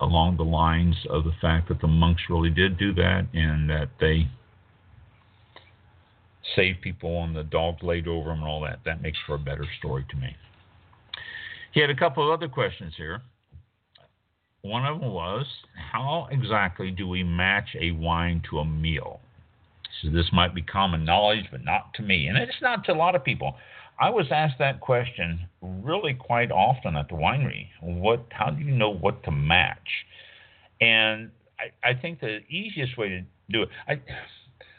[0.00, 3.88] along the lines of the fact that the monks really did do that and that
[4.00, 4.28] they
[6.56, 8.80] saved people and the dogs laid over them and all that.
[8.84, 10.36] That makes for a better story to me.
[11.72, 13.20] He had a couple of other questions here.
[14.62, 15.46] One of them was,
[15.92, 19.20] how exactly do we match a wine to a meal?
[20.02, 22.28] So this might be common knowledge, but not to me.
[22.28, 23.56] And it's not to a lot of people.
[24.00, 27.66] I was asked that question really quite often at the winery.
[27.80, 28.26] What?
[28.30, 29.88] How do you know what to match?
[30.80, 33.68] And I, I think the easiest way to do it.
[33.88, 34.00] I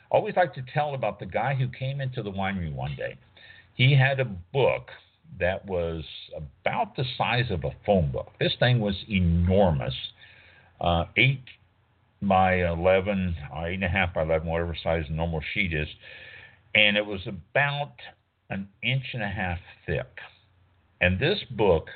[0.09, 3.17] always like to tell about the guy who came into the winery one day.
[3.75, 4.89] He had a book
[5.39, 6.03] that was
[6.35, 8.31] about the size of a phone book.
[8.39, 9.93] This thing was enormous,
[10.81, 11.43] uh, eight
[12.21, 15.87] by 11, uh, eight and a half by 11, whatever size normal sheet is,
[16.75, 17.93] and it was about
[18.49, 20.07] an inch and a half thick.
[21.01, 21.87] And this book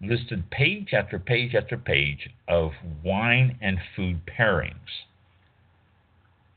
[0.00, 2.72] listed page after page after page of
[3.04, 5.04] wine and food pairings.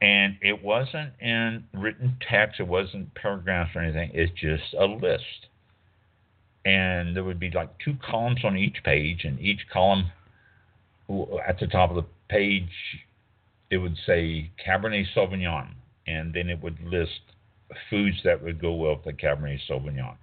[0.02, 5.48] And it wasn't in written text, it wasn't paragraphs or anything, it's just a list.
[6.66, 10.12] And there would be like two columns on each page, and each column
[11.48, 12.70] at the top of the page,
[13.70, 15.70] it would say Cabernet Sauvignon,
[16.08, 17.22] and then it would list
[17.90, 20.16] foods that would go well with the Cabernet Sauvignon.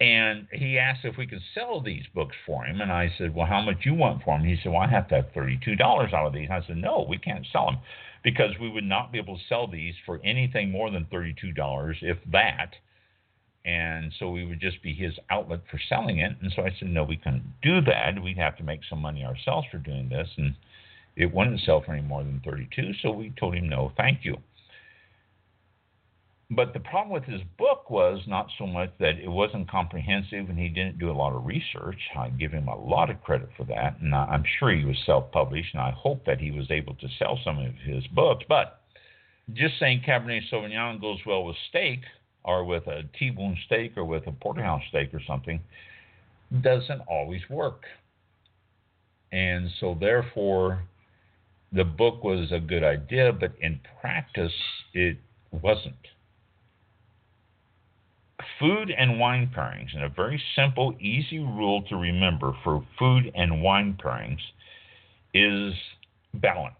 [0.00, 3.46] And he asked if we could sell these books for him, and I said, "Well,
[3.46, 6.12] how much you want for them?" He said, "Well, I have to have thirty-two dollars
[6.12, 7.78] out of these." I said, "No, we can't sell them
[8.22, 11.96] because we would not be able to sell these for anything more than thirty-two dollars,
[12.02, 12.76] if that."
[13.64, 16.36] And so we would just be his outlet for selling it.
[16.40, 18.22] And so I said, "No, we couldn't do that.
[18.22, 20.54] We'd have to make some money ourselves for doing this, and
[21.18, 22.92] it wouldn't sell for any more than thirty-two.
[23.02, 24.38] So we told him, "No, thank you."
[26.50, 30.58] But the problem with his book was not so much that it wasn't comprehensive and
[30.58, 32.00] he didn't do a lot of research.
[32.16, 35.30] I give him a lot of credit for that, and I'm sure he was self
[35.30, 38.44] published, and I hope that he was able to sell some of his books.
[38.48, 38.80] But
[39.52, 42.00] just saying Cabernet Sauvignon goes well with steak
[42.44, 45.60] or with a T bone steak or with a porterhouse steak or something
[46.62, 47.82] doesn't always work.
[49.32, 50.82] And so, therefore,
[51.72, 54.52] the book was a good idea, but in practice,
[54.94, 55.18] it
[55.50, 55.94] wasn't
[58.58, 63.62] food and wine pairings, and a very simple, easy rule to remember for food and
[63.62, 64.40] wine pairings
[65.34, 65.74] is
[66.34, 66.74] balance.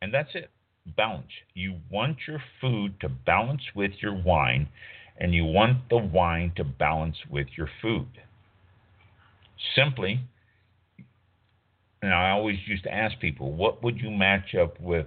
[0.00, 0.50] And that's it
[0.96, 1.26] balance.
[1.54, 4.68] You want your food to balance with your wine,
[5.18, 8.08] and you want the wine to balance with your food.
[9.74, 10.20] Simply,
[12.02, 15.06] and I always used to ask people, what would you match up with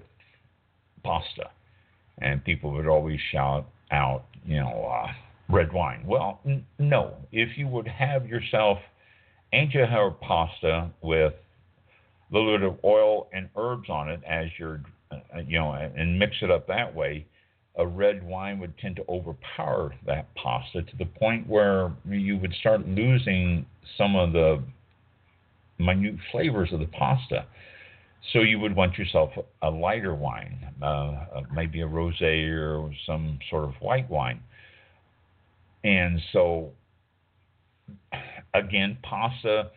[1.04, 1.50] pasta?
[2.20, 5.12] And people would always shout out, you know, uh,
[5.50, 6.04] red wine.
[6.06, 7.16] Well, n- no.
[7.32, 8.78] If you would have yourself
[9.54, 11.34] angel hair pasta with
[12.32, 16.20] a little bit of oil and herbs on it as you're, uh, you know, and
[16.20, 17.26] mix it up that way,
[17.78, 22.54] a red wine would tend to overpower that pasta to the point where you would
[22.60, 23.66] start losing
[23.98, 24.62] some of the
[25.82, 27.46] minute flavors of the pasta.
[28.34, 33.64] So you would want yourself a lighter wine, uh, maybe a rosé or some sort
[33.64, 34.42] of white wine.
[35.84, 36.72] And so,
[38.54, 39.72] again, pasta,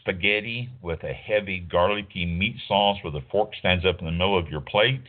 [0.00, 4.38] spaghetti with a heavy garlicky meat sauce where the fork stands up in the middle
[4.38, 5.04] of your plate.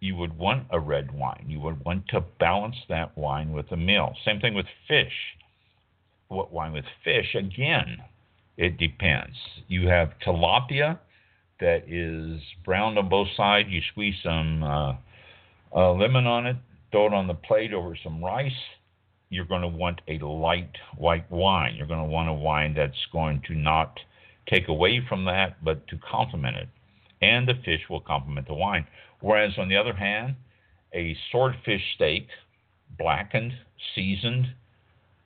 [0.00, 1.44] You would want a red wine.
[1.46, 4.14] You would want to balance that wine with a meal.
[4.24, 5.12] Same thing with fish.
[6.28, 7.34] What wine with fish?
[7.34, 7.98] Again,
[8.56, 9.36] it depends.
[9.68, 10.98] You have tilapia
[11.60, 13.68] that is browned on both sides.
[13.70, 14.92] You squeeze some uh,
[15.74, 16.56] uh, lemon on it,
[16.90, 18.52] throw it on the plate over some rice
[19.32, 21.74] you're going to want a light white wine.
[21.74, 23.98] You're going to want a wine that's going to not
[24.46, 26.68] take away from that, but to complement it.
[27.22, 28.86] And the fish will complement the wine.
[29.20, 30.34] Whereas, on the other hand,
[30.92, 32.28] a swordfish steak,
[32.98, 33.52] blackened,
[33.94, 34.48] seasoned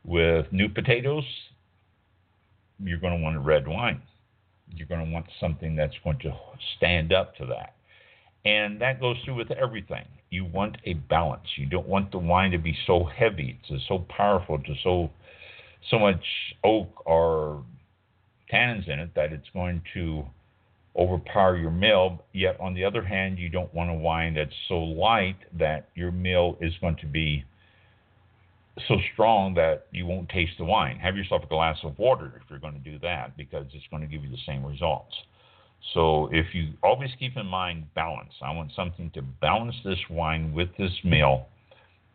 [0.04, 1.24] with new potatoes,
[2.82, 4.02] you're going to want a red wine.
[4.70, 6.32] You're going to want something that's going to
[6.76, 7.74] stand up to that.
[8.44, 10.04] And that goes through with everything.
[10.30, 11.46] You want a balance.
[11.56, 15.10] You don't want the wine to be so heavy, to so powerful, to so
[15.90, 16.24] so much
[16.64, 17.62] oak or
[18.52, 20.24] tannins in it that it's going to
[20.96, 22.24] overpower your meal.
[22.32, 26.10] Yet on the other hand, you don't want a wine that's so light that your
[26.10, 27.44] meal is going to be
[28.88, 30.98] so strong that you won't taste the wine.
[30.98, 34.02] Have yourself a glass of water if you're going to do that because it's going
[34.02, 35.14] to give you the same results.
[35.94, 40.52] So if you always keep in mind balance, I want something to balance this wine
[40.52, 41.46] with this meal,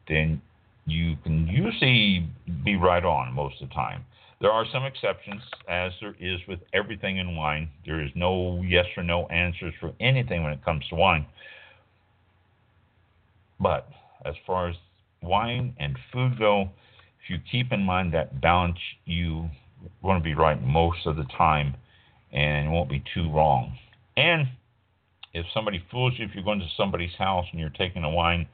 [0.07, 0.41] then
[0.85, 2.29] you can usually
[2.63, 4.05] be right on most of the time.
[4.41, 7.69] There are some exceptions, as there is with everything in wine.
[7.85, 11.27] There is no yes or no answers for anything when it comes to wine.
[13.59, 13.87] But
[14.25, 14.75] as far as
[15.21, 16.69] wine and food go,
[17.23, 19.49] if you keep in mind that balance, you
[20.01, 21.75] want to be right most of the time
[22.31, 23.77] and it won't be too wrong.
[24.17, 24.47] And
[25.33, 28.47] if somebody fools you, if you're going to somebody's house and you're taking a wine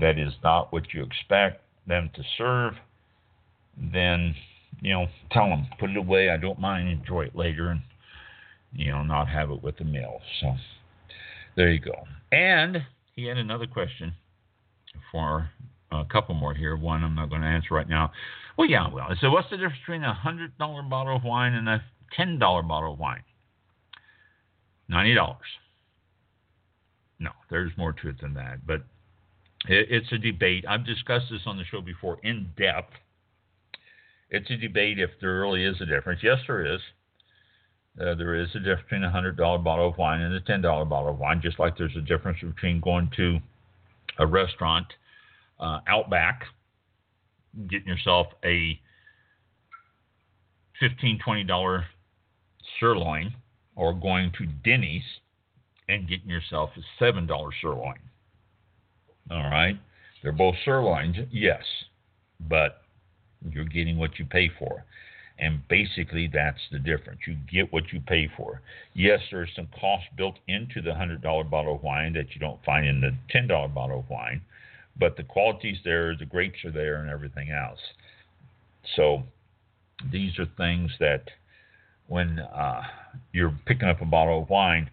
[0.00, 2.74] that is not what you expect them to serve,
[3.92, 4.34] then
[4.80, 6.30] you know tell them put it away.
[6.30, 7.82] I don't mind enjoy it later, and
[8.72, 10.20] you know not have it with the meal.
[10.40, 10.54] So
[11.56, 11.94] there you go.
[12.32, 12.82] And
[13.14, 14.14] he had another question
[15.12, 15.50] for
[15.92, 16.76] a couple more here.
[16.76, 18.12] One I'm not going to answer right now.
[18.56, 19.08] Well, yeah, well.
[19.20, 21.82] So what's the difference between a hundred dollar bottle of wine and a
[22.16, 23.22] ten dollar bottle of wine?
[24.88, 25.46] Ninety dollars.
[27.18, 28.66] No, there's more to it than that.
[28.66, 28.84] But
[29.68, 30.64] it, it's a debate.
[30.68, 32.92] I've discussed this on the show before in depth.
[34.30, 36.20] It's a debate if there really is a difference.
[36.22, 36.80] Yes, there is.
[37.98, 40.60] Uh, there is a difference between a hundred dollar bottle of wine and a ten
[40.60, 43.38] dollar bottle of wine, just like there's a difference between going to
[44.18, 44.86] a restaurant
[45.60, 46.44] uh, Outback,
[47.68, 48.78] getting yourself a
[50.82, 51.82] $15, $20
[52.78, 53.34] sirloin,
[53.74, 55.02] or going to Denny's
[55.88, 57.98] and getting yourself a $7 sirloin.
[59.30, 59.78] All right?
[60.22, 61.62] They're both sirloins, yes,
[62.48, 62.82] but
[63.50, 64.84] you're getting what you pay for.
[65.38, 67.20] And basically, that's the difference.
[67.26, 68.62] You get what you pay for.
[68.94, 72.86] Yes, there's some cost built into the $100 bottle of wine that you don't find
[72.86, 74.40] in the $10 bottle of wine
[74.98, 77.80] but the quality's there, the grapes are there, and everything else.
[78.94, 79.22] So
[80.10, 81.24] these are things that
[82.06, 82.82] when uh,
[83.32, 84.90] you're picking up a bottle of wine,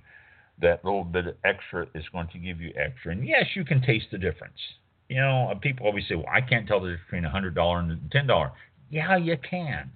[0.61, 3.11] that little bit of extra is going to give you extra.
[3.11, 4.57] And yes, you can taste the difference.
[5.09, 7.55] You know, uh, people always say, "Well, I can't tell the difference between a hundred
[7.55, 8.51] dollar and a ten dollar."
[8.89, 9.91] Yeah, you can.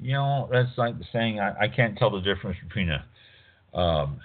[0.00, 4.20] You know, that's like the saying, "I, I can't tell the difference between a, um,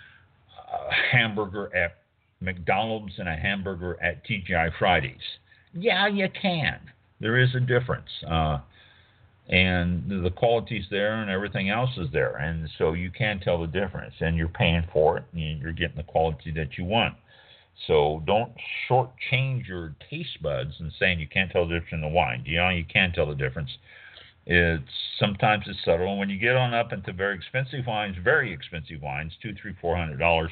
[0.73, 1.97] a hamburger at
[2.39, 5.21] McDonald's and a hamburger at TGI Fridays.
[5.73, 6.80] Yeah, you can.
[7.19, 8.10] There is a difference.
[8.28, 8.60] Uh,
[9.50, 12.36] and the quality's there and everything else is there.
[12.36, 14.13] And so you can tell the difference.
[14.19, 17.15] And you're paying for it and you're getting the quality that you want.
[17.86, 18.52] So don't
[18.89, 22.43] shortchange your taste buds and saying you can't tell the difference in the wine.
[22.45, 23.69] You know, you can tell the difference.
[24.45, 24.84] It's
[25.19, 26.10] sometimes it's subtle.
[26.10, 29.76] And when you get on up into very expensive wines, very expensive wines, two, three,
[29.80, 30.52] four hundred dollars,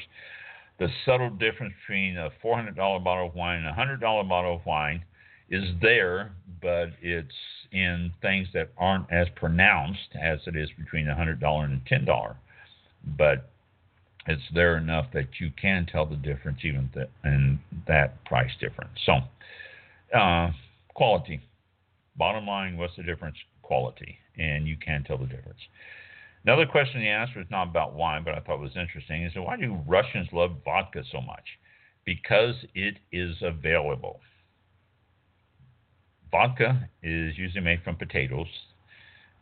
[0.80, 5.04] the subtle difference between a $400 bottle of wine and a $100 bottle of wine
[5.50, 7.34] is there, but it's
[7.72, 12.36] in things that aren't as pronounced as it is between a $100 and a $10.
[13.18, 13.50] But
[14.28, 19.00] it's there enough that you can tell the difference even th- in that price difference.
[19.06, 20.52] So, uh,
[20.94, 21.42] quality.
[22.18, 23.38] Bottom line, what's the difference?
[23.62, 24.18] Quality.
[24.38, 25.60] And you can tell the difference.
[26.46, 29.24] Another question he asked was not about wine, but I thought was interesting.
[29.24, 31.44] He said, Why do Russians love vodka so much?
[32.06, 34.20] Because it is available.
[36.30, 38.48] Vodka is usually made from potatoes,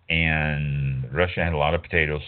[0.10, 2.22] and Russia had a lot of potatoes,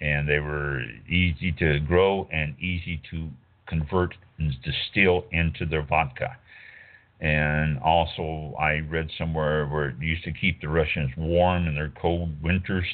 [0.00, 3.28] and they were easy to grow and easy to
[3.66, 6.34] convert and distill into their vodka.
[7.20, 11.92] And also, I read somewhere where it used to keep the Russians warm in their
[12.00, 12.86] cold winters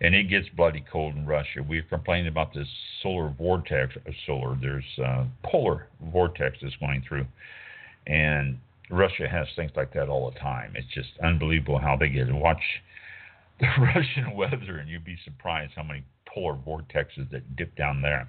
[0.00, 1.62] and it gets bloody cold in Russia.
[1.66, 2.68] We've complained about this
[3.02, 7.26] solar vortex, uh, solar, there's uh, polar vortex that's going through,
[8.06, 8.58] and
[8.90, 10.74] Russia has things like that all the time.
[10.76, 12.32] It's just unbelievable how they get.
[12.32, 12.62] Watch
[13.60, 18.28] the Russian weather, and you'd be surprised how many polar vortexes that dip down there.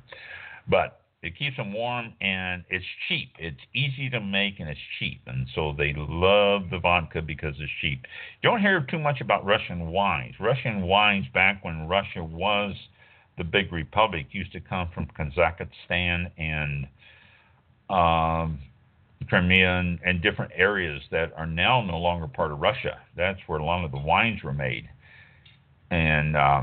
[0.68, 3.32] But it keeps them warm and it's cheap.
[3.40, 5.22] It's easy to make and it's cheap.
[5.26, 8.06] And so they love the vodka because it's cheap.
[8.44, 10.36] Don't hear too much about Russian wines.
[10.40, 12.76] Russian wines, back when Russia was
[13.40, 16.88] the big republic, used to come from Kazakhstan and
[17.90, 18.60] um,
[19.28, 23.00] Crimea and, and different areas that are now no longer part of Russia.
[23.18, 24.88] That's where a lot of the wines were made.
[25.90, 26.62] And uh,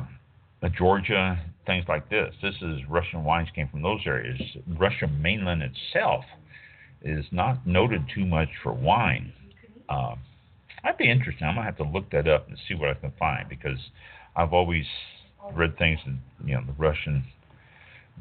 [0.79, 2.35] Georgia, things like this.
[2.43, 4.41] This is Russian wines came from those areas.
[4.79, 6.25] Russia mainland itself
[7.03, 9.33] is not noted too much for wine.
[9.89, 10.15] Uh,
[10.85, 11.45] I'd be interested.
[11.45, 13.79] I'm gonna have to look that up and see what I can find because
[14.35, 14.85] I've always
[15.55, 17.25] read things that you know the Russian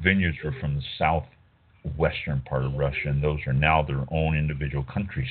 [0.02, 4.84] vineyards were from the southwestern part of Russia, and those are now their own individual
[4.84, 5.30] countries.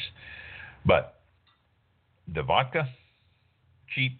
[0.85, 1.21] But
[2.33, 2.89] the vodka,
[3.95, 4.19] cheap,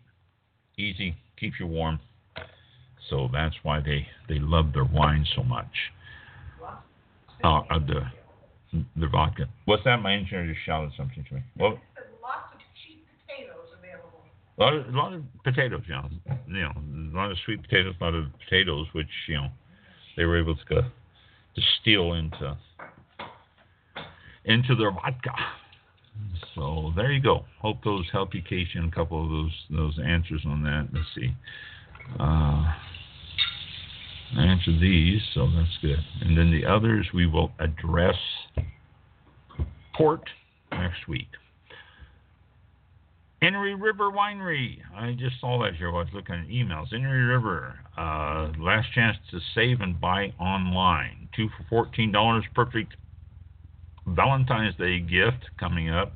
[0.77, 2.01] easy, keeps you warm.
[3.11, 5.67] So that's why they, they love their wine so much.
[7.43, 8.03] Uh, uh, the
[8.97, 9.49] the vodka.
[9.65, 9.97] What's that?
[10.01, 11.43] My engineer just shouted something to me.
[11.59, 11.71] Well,
[12.23, 14.23] Lots of cheap potatoes available.
[14.59, 16.09] a lot of, a lot of potatoes, you know,
[16.47, 16.73] you know,
[17.13, 19.49] a lot of sweet potatoes, a lot of potatoes, which you know,
[20.17, 22.57] they were able to to steal into
[24.45, 25.33] into their vodka.
[26.55, 27.45] So there you go.
[27.61, 30.89] Hope those help you, Casey, on a couple of those those answers on that.
[30.93, 31.35] Let's see.
[32.19, 32.73] Uh,
[34.37, 35.99] I answered these, so that's good.
[36.21, 38.17] And then the others we will address
[39.97, 40.23] port
[40.73, 41.29] next week.
[43.43, 44.79] Enoree River Winery.
[44.95, 46.93] I just saw that here while I was looking at emails.
[46.93, 51.29] Enoree River, uh, last chance to save and buy online.
[51.35, 52.45] Two for fourteen dollars.
[52.55, 52.95] Perfect
[54.07, 56.13] Valentine's Day gift coming up.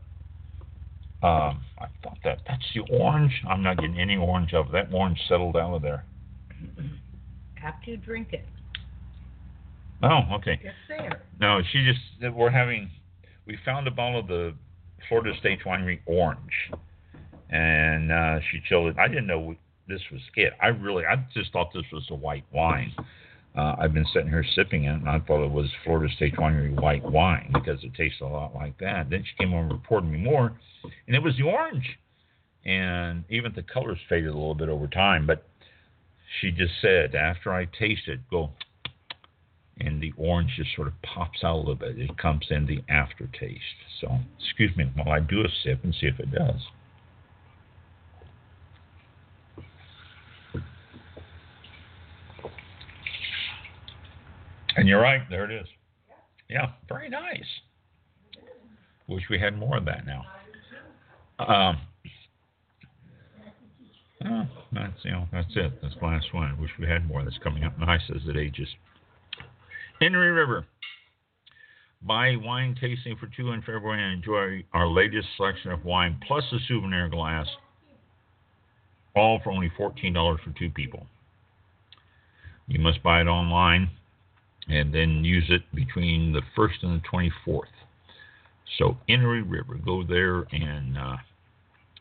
[1.22, 3.32] Um, I thought that that's the orange.
[3.48, 4.92] I'm not getting any orange of that.
[4.92, 6.04] Orange settled out of there.
[7.64, 8.44] After you drink it,
[10.02, 10.60] Oh, okay.
[10.62, 11.22] it's there.
[11.40, 12.90] No, she just we're having.
[13.46, 14.54] We found a bottle of the
[15.08, 16.70] Florida State Winery Orange,
[17.50, 18.98] and uh, she chilled it.
[18.98, 19.54] I didn't know
[19.88, 20.52] this was it.
[20.60, 22.92] I really, I just thought this was a white wine.
[23.56, 26.78] Uh, I've been sitting here sipping it, and I thought it was Florida State Winery
[26.78, 29.08] white wine because it tastes a lot like that.
[29.08, 30.52] Then she came over and reported me more,
[31.06, 31.98] and it was the orange,
[32.66, 35.26] and even the colors faded a little bit over time.
[35.26, 35.46] But
[36.40, 38.50] she just said after I taste it, go
[39.78, 41.98] and the orange just sort of pops out a little bit.
[41.98, 43.60] It comes in the aftertaste.
[44.00, 46.60] So, excuse me while I do a sip and see if it does.
[54.76, 55.68] And you're right, there it is.
[56.48, 57.44] Yeah, very nice.
[59.06, 60.24] Wish we had more of that now.
[61.38, 61.80] Um,
[64.26, 65.72] oh, that's you know that's it.
[65.82, 66.54] That's the last one.
[66.56, 67.22] I wish we had more.
[67.24, 68.68] That's coming up nice as it ages.
[70.02, 70.66] Enoree River.
[72.02, 76.44] Buy wine tasting for two in February and enjoy our latest selection of wine plus
[76.52, 77.46] a souvenir glass.
[79.16, 81.06] All for only $14 for two people.
[82.66, 83.88] You must buy it online
[84.68, 87.62] and then use it between the 1st and the 24th.
[88.78, 91.16] So, Enoree River, go there and uh,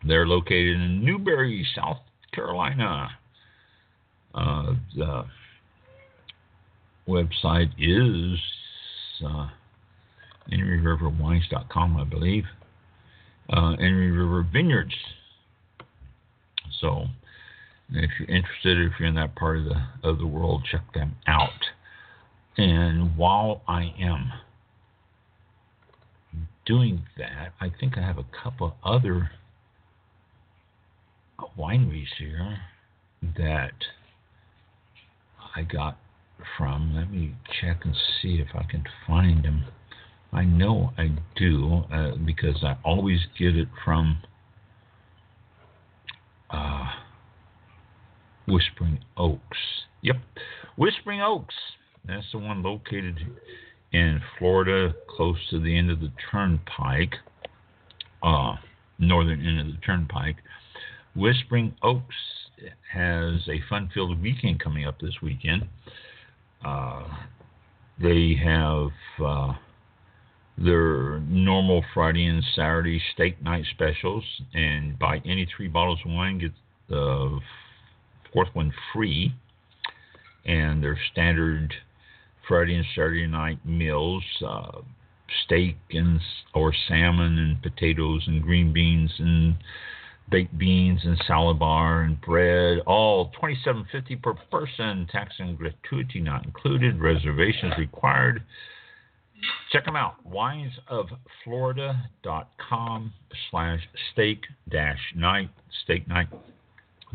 [0.05, 1.99] they're located in Newberry, South
[2.33, 3.09] Carolina.
[4.33, 5.25] Uh, the
[7.07, 8.39] website is
[9.25, 9.47] uh,
[11.97, 12.45] I believe.
[13.49, 13.75] Uh,
[14.11, 14.95] River Vineyards.
[16.79, 17.05] So,
[17.91, 21.15] if you're interested, if you're in that part of the of the world, check them
[21.27, 21.49] out.
[22.57, 24.31] And while I am
[26.65, 29.31] doing that, I think I have a couple other
[31.57, 32.57] wineries here
[33.37, 33.73] that
[35.55, 35.97] I got
[36.57, 36.95] from.
[36.95, 39.65] Let me check and see if I can find them.
[40.31, 44.17] I know I do uh, because I always get it from
[46.49, 46.85] uh,
[48.47, 49.57] Whispering Oaks.
[50.01, 50.17] Yep,
[50.77, 51.55] Whispering Oaks.
[52.05, 53.19] That's the one located
[53.91, 57.15] in Florida, close to the end of the turnpike,
[58.23, 58.55] uh,
[58.97, 60.37] northern end of the turnpike.
[61.15, 62.15] Whispering Oaks
[62.91, 65.67] has a fun-filled weekend coming up this weekend.
[66.65, 67.03] Uh,
[68.01, 68.89] they have
[69.23, 69.53] uh,
[70.57, 76.39] their normal Friday and Saturday steak night specials, and buy any three bottles of wine,
[76.39, 76.51] get
[76.89, 77.39] the
[78.31, 79.33] fourth one free.
[80.45, 81.73] And their standard
[82.47, 84.81] Friday and Saturday night meals, uh,
[85.45, 86.19] steak and
[86.53, 89.55] or salmon and potatoes and green beans and
[90.29, 96.19] baked beans and salad bar and bread, all twenty-seven fifty per person, tax and gratuity
[96.19, 96.99] not included.
[96.99, 98.43] Reservations required.
[99.71, 100.15] Check them out.
[100.27, 103.13] Winesoflorida.com
[103.51, 103.79] slash
[104.13, 105.49] steak dash night.
[105.83, 106.27] Steak night.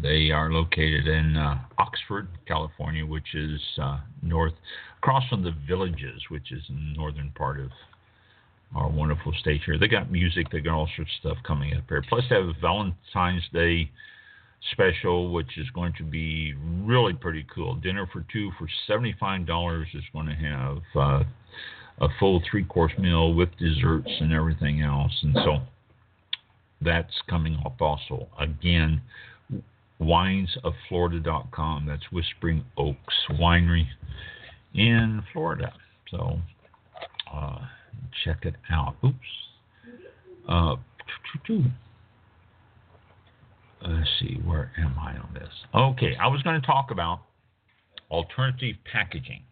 [0.01, 4.53] They are located in uh, Oxford, California, which is uh, north,
[4.99, 7.73] across from the Villages, which is in the northern part of
[8.75, 9.79] our wonderful state here.
[9.79, 12.05] They got music, they got all sorts of stuff coming up here.
[12.09, 13.91] Plus, they have a Valentine's Day
[14.73, 16.55] special, which is going to be
[16.85, 17.75] really pretty cool.
[17.77, 21.25] Dinner for two for $75 is going to have uh,
[22.01, 25.13] a full three course meal with desserts and everything else.
[25.23, 25.59] And so
[26.81, 28.29] that's coming up also.
[28.39, 29.01] Again,
[30.01, 31.87] winesoflorida.com.
[31.87, 33.87] That's Whispering Oaks Winery
[34.75, 35.73] in Florida.
[36.11, 36.39] So
[37.33, 37.59] uh,
[38.25, 38.97] check it out.
[39.05, 39.17] Oops.
[40.49, 40.77] Uh,
[43.83, 45.49] let's see, where am I on this?
[45.75, 47.21] Okay, I was going to talk about
[48.11, 49.43] alternative packaging.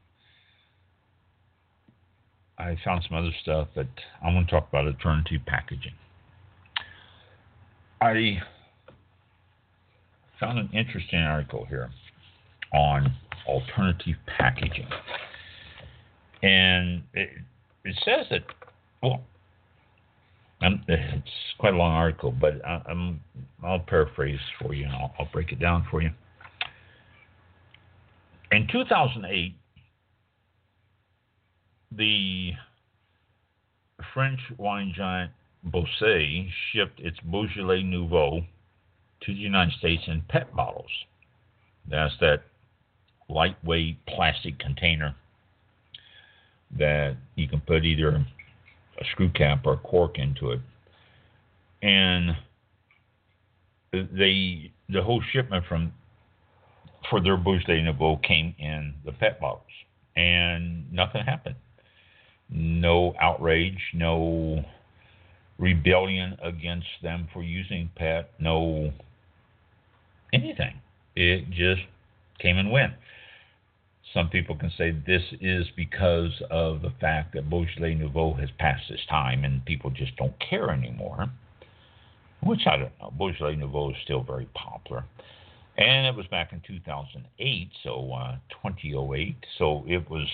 [2.59, 3.87] I found some other stuff, but
[4.25, 5.93] I want to talk about alternative packaging.
[8.01, 8.39] I
[10.41, 11.91] found an interesting article here
[12.73, 13.15] on
[13.47, 14.89] alternative packaging.
[16.43, 17.31] And it,
[17.87, 18.43] it says that,
[19.03, 19.23] well,
[20.61, 23.21] I'm, it's quite a long article, but I, am
[23.63, 26.11] I'll paraphrase for you and I'll, I'll break it down for you.
[28.53, 29.55] In 2008,
[31.93, 32.53] the
[34.15, 35.33] French wine giant
[35.67, 38.43] Boisset shipped its Beaujolais Nouveau
[39.23, 40.91] to the United States in PET bottles.
[41.89, 42.43] That's that
[43.29, 45.15] lightweight plastic container
[46.79, 48.25] that you can put either
[48.99, 50.61] a screw cap or a cork into it.
[51.83, 52.37] And
[53.93, 55.93] they the whole shipment from
[57.11, 59.63] for their Beaujolais Nouveau came in the PET bottles,
[60.17, 61.57] and nothing happened.
[62.51, 64.65] No outrage, no
[65.59, 68.93] rebellion against them for using PET, no
[70.33, 70.81] anything.
[71.15, 71.83] It just
[72.39, 72.95] came and went.
[74.15, 78.91] Some people can say this is because of the fact that Beaujolais Nouveau has passed
[78.91, 81.29] its time and people just don't care anymore.
[82.43, 83.13] Which I don't know.
[83.17, 85.05] Beaujolais Nouveau is still very popular.
[85.79, 89.37] And it was back in 2008, so uh, 2008.
[89.59, 90.27] So it was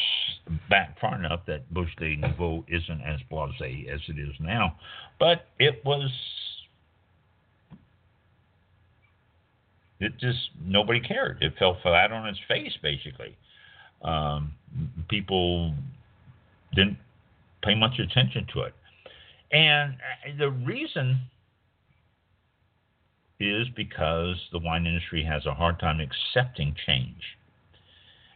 [0.71, 4.77] back far enough that Beaujolais Nouveau isn't as blasé as it is now.
[5.19, 6.11] But it was
[9.99, 11.39] it just nobody cared.
[11.41, 13.37] It fell flat on its face, basically.
[14.03, 14.53] Um,
[15.09, 15.75] people
[16.75, 16.99] didn't
[17.63, 18.75] pay much attention to it,
[19.53, 21.21] and uh, the reason
[23.41, 27.23] is because the wine industry has a hard time accepting change.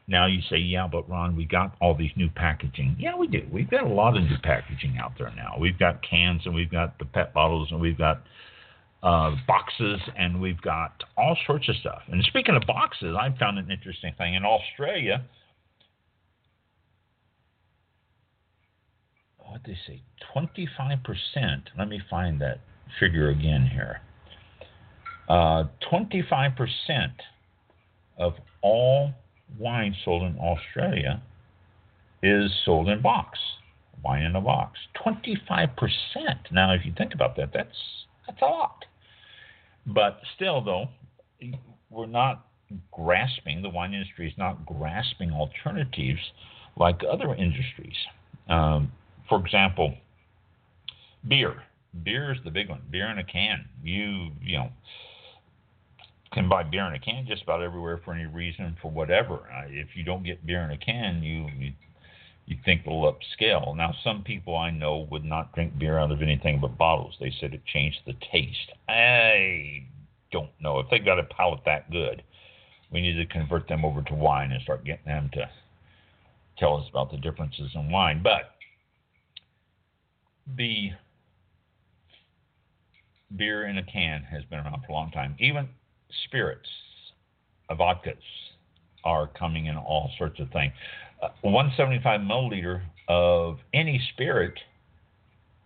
[0.08, 2.96] Now you say, yeah, but Ron, we got all these new packaging.
[2.98, 3.42] Yeah, we do.
[3.50, 5.56] We've got a lot of new packaging out there now.
[5.58, 8.22] We've got cans and we've got the PET bottles and we've got
[9.02, 12.02] uh, boxes and we've got all sorts of stuff.
[12.08, 15.24] And speaking of boxes, I found an interesting thing in Australia.
[19.56, 20.02] What they say?
[20.34, 21.62] 25%.
[21.78, 22.60] Let me find that
[23.00, 24.02] figure again here.
[25.30, 26.58] Uh, 25%
[28.18, 29.12] of all
[29.58, 31.22] wine sold in Australia
[32.22, 33.38] is sold in box,
[34.04, 34.78] wine in a box.
[35.02, 35.70] 25%.
[36.52, 37.78] Now, if you think about that, that's
[38.26, 38.84] that's a lot.
[39.86, 40.88] But still, though,
[41.88, 42.44] we're not
[42.92, 43.62] grasping.
[43.62, 46.20] The wine industry is not grasping alternatives
[46.76, 47.96] like other industries.
[48.50, 48.92] Um,
[49.28, 49.94] for example,
[51.26, 51.62] beer.
[52.02, 52.82] Beer is the big one.
[52.90, 53.64] Beer in a can.
[53.82, 54.70] You you know
[56.32, 59.34] can buy beer in a can just about everywhere for any reason for whatever.
[59.34, 61.72] Uh, if you don't get beer in a can, you, you
[62.44, 63.76] you think it'll upscale.
[63.76, 67.16] Now, some people I know would not drink beer out of anything but bottles.
[67.18, 68.70] They said it changed the taste.
[68.88, 69.84] I
[70.30, 72.22] don't know if they got a palate that good.
[72.92, 75.50] We need to convert them over to wine and start getting them to
[76.56, 78.20] tell us about the differences in wine.
[78.22, 78.54] But
[80.56, 80.90] the
[83.34, 85.36] beer in a can has been around for a long time.
[85.38, 85.68] Even
[86.24, 86.68] spirits,
[87.70, 88.14] vodkas
[89.04, 90.72] are coming in all sorts of things.
[91.22, 94.58] Uh, 175 milliliter of any spirit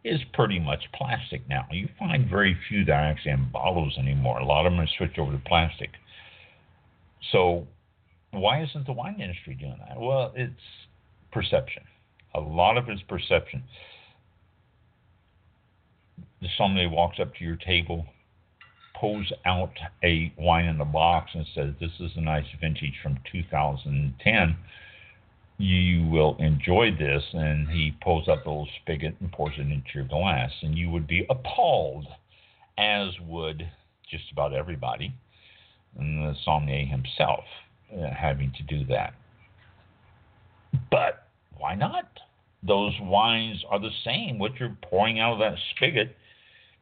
[0.04, 1.66] is pretty much plastic now.
[1.70, 4.38] You find very few that are actually in bottles anymore.
[4.38, 5.90] A lot of them are switched over to plastic.
[7.32, 7.66] So,
[8.30, 10.00] why isn't the wine industry doing that?
[10.00, 10.62] Well, it's
[11.32, 11.82] perception.
[12.34, 13.62] A lot of it's perception.
[16.40, 18.06] The sommelier walks up to your table,
[18.98, 19.72] pulls out
[20.02, 24.56] a wine in the box and says, This is a nice vintage from 2010.
[25.58, 27.22] You will enjoy this.
[27.34, 30.50] And he pulls up a little spigot and pours it into your glass.
[30.62, 32.06] And you would be appalled,
[32.78, 33.68] as would
[34.10, 35.14] just about everybody,
[35.96, 37.44] and the sommelier himself
[37.96, 39.14] uh, having to do that.
[40.90, 42.08] But why not?
[42.62, 44.38] Those wines are the same.
[44.38, 46.16] What you're pouring out of that spigot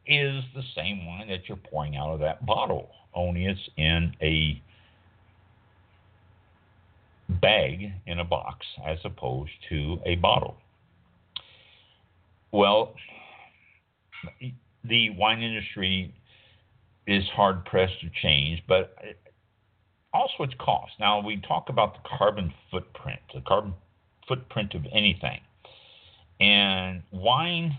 [0.09, 4.61] is the same wine that you're pouring out of that bottle, only it's in a
[7.41, 10.57] bag in a box as opposed to a bottle.
[12.51, 12.95] Well,
[14.83, 16.11] the wine industry
[17.05, 18.95] is hard pressed to change, but
[20.11, 20.93] also its cost.
[20.99, 23.75] Now, we talk about the carbon footprint, the carbon
[24.27, 25.39] footprint of anything.
[26.39, 27.77] And wine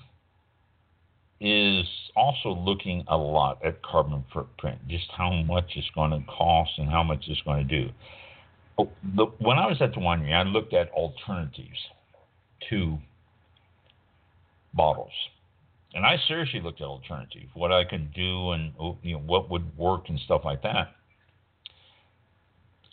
[1.41, 1.87] is
[2.17, 6.89] also looking a lot at carbon footprint, just how much it's going to cost and
[6.89, 7.91] how much it's going to do.
[8.79, 8.91] Oh,
[9.39, 11.79] when I was at the winery, I looked at alternatives
[12.69, 12.99] to
[14.75, 15.13] bottles.
[15.93, 19.51] And I seriously looked at alternatives, what I could do and oh, you know, what
[19.51, 20.95] would work and stuff like that.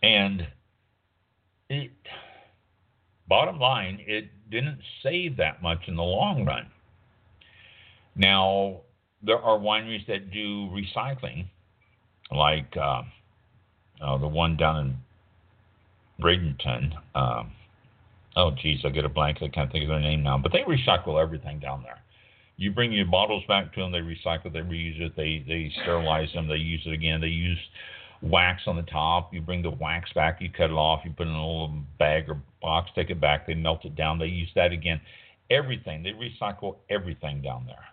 [0.02, 0.48] And
[1.70, 1.92] it,
[3.28, 6.68] bottom line, it didn't save that much in the long run.
[8.18, 8.82] Now,
[9.22, 11.46] there are wineries that do recycling,
[12.32, 13.04] like uh,
[14.02, 16.94] uh, the one down in Bradenton.
[17.16, 17.52] Um,
[18.36, 19.38] oh, geez, I get a blank.
[19.42, 20.38] I can't think of their name now.
[20.38, 22.00] But they recycle everything down there.
[22.58, 26.34] You bring your bottles back to them, they recycle, they reuse it, they they sterilize
[26.34, 27.22] them, they use it again.
[27.22, 27.60] They use
[28.24, 29.32] wax on the top.
[29.32, 31.72] You bring the wax back, you cut it off, you put it in a little
[32.00, 35.00] bag or box, take it back, they melt it down, they use that again.
[35.52, 37.86] Everything, they recycle everything down there.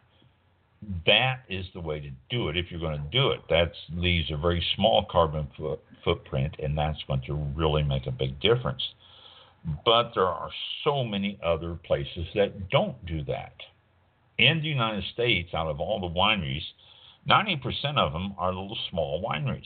[1.06, 3.40] That is the way to do it if you're going to do it.
[3.48, 8.12] That leaves a very small carbon foot, footprint, and that's going to really make a
[8.12, 8.82] big difference.
[9.84, 10.50] But there are
[10.82, 13.54] so many other places that don't do that.
[14.38, 16.64] In the United States, out of all the wineries,
[17.28, 19.62] 90% of them are little small wineries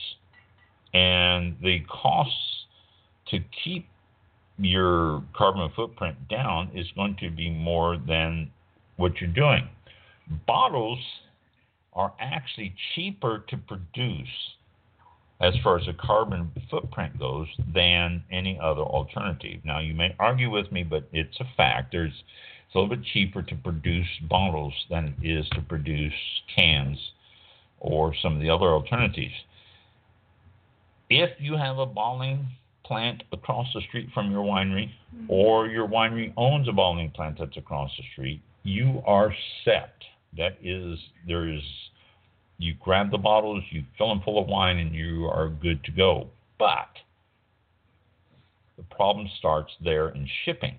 [0.93, 2.65] and the costs
[3.27, 3.87] to keep
[4.57, 8.51] your carbon footprint down is going to be more than
[8.97, 9.69] what you're doing.
[10.47, 10.99] Bottles
[11.93, 14.27] are actually cheaper to produce
[15.41, 19.61] as far as the carbon footprint goes than any other alternative.
[19.63, 21.91] Now you may argue with me, but it's a fact.
[21.91, 22.13] There's
[22.69, 26.13] it's a little bit cheaper to produce bottles than it is to produce
[26.55, 26.99] cans
[27.79, 29.33] or some of the other alternatives.
[31.09, 32.45] If you have a bottling
[32.85, 35.25] plant across the street from your winery, mm-hmm.
[35.29, 39.33] or your winery owns a bottling plant that's across the street, you are
[39.65, 39.93] set.
[40.37, 41.63] That is, there is,
[42.57, 45.91] you grab the bottles, you fill them full of wine, and you are good to
[45.91, 46.27] go.
[46.57, 46.89] But
[48.77, 50.77] the problem starts there in shipping.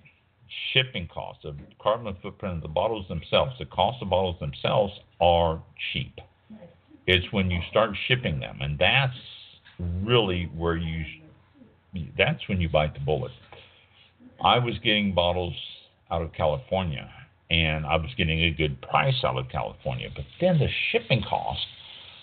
[0.73, 5.61] Shipping costs, the carbon footprint of the bottles themselves, the cost of bottles themselves are
[5.93, 6.19] cheap.
[7.07, 9.15] It's when you start shipping them, and that's
[10.03, 11.05] really where you
[12.17, 13.31] that's when you bite the bullet.
[14.43, 15.55] I was getting bottles
[16.09, 17.09] out of California
[17.51, 21.59] and I was getting a good price out of California, but then the shipping cost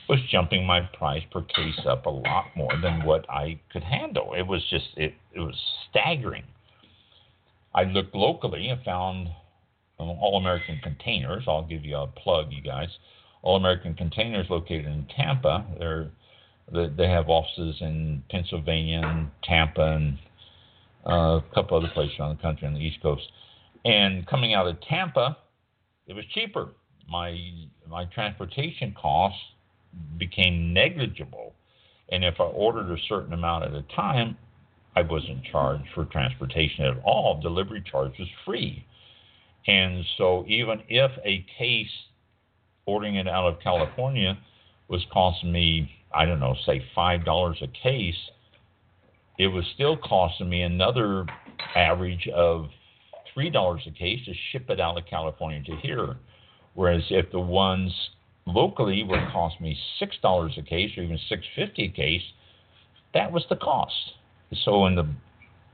[0.08, 4.32] was jumping my price per case up a lot more than what I could handle.
[4.34, 5.54] It was just it it was
[5.90, 6.44] staggering.
[7.74, 9.28] I looked locally and found
[9.98, 11.44] All American Containers.
[11.46, 12.88] I'll give you a plug, you guys.
[13.42, 15.66] All American Containers located in Tampa.
[15.78, 16.10] They're
[16.72, 20.18] they have offices in Pennsylvania and Tampa and
[21.06, 23.30] uh, a couple other places around the country on the East Coast.
[23.84, 25.36] And coming out of Tampa,
[26.06, 26.70] it was cheaper.
[27.08, 27.38] My
[27.88, 29.40] my transportation costs
[30.18, 31.54] became negligible,
[32.10, 34.36] and if I ordered a certain amount at a time,
[34.94, 37.40] I wasn't charged for transportation at all.
[37.40, 38.84] Delivery charge was free,
[39.66, 41.90] and so even if a case
[42.84, 44.38] ordering it out of California
[44.88, 48.16] was costing me I don't know, say five dollars a case,
[49.38, 51.26] it was still costing me another
[51.74, 52.68] average of
[53.38, 56.16] three dollars a case to ship it out of California to here.
[56.74, 57.92] Whereas if the ones
[58.46, 62.22] locally would cost me six dollars a case or even six fifty a case,
[63.14, 63.94] that was the cost.
[64.64, 65.06] So in the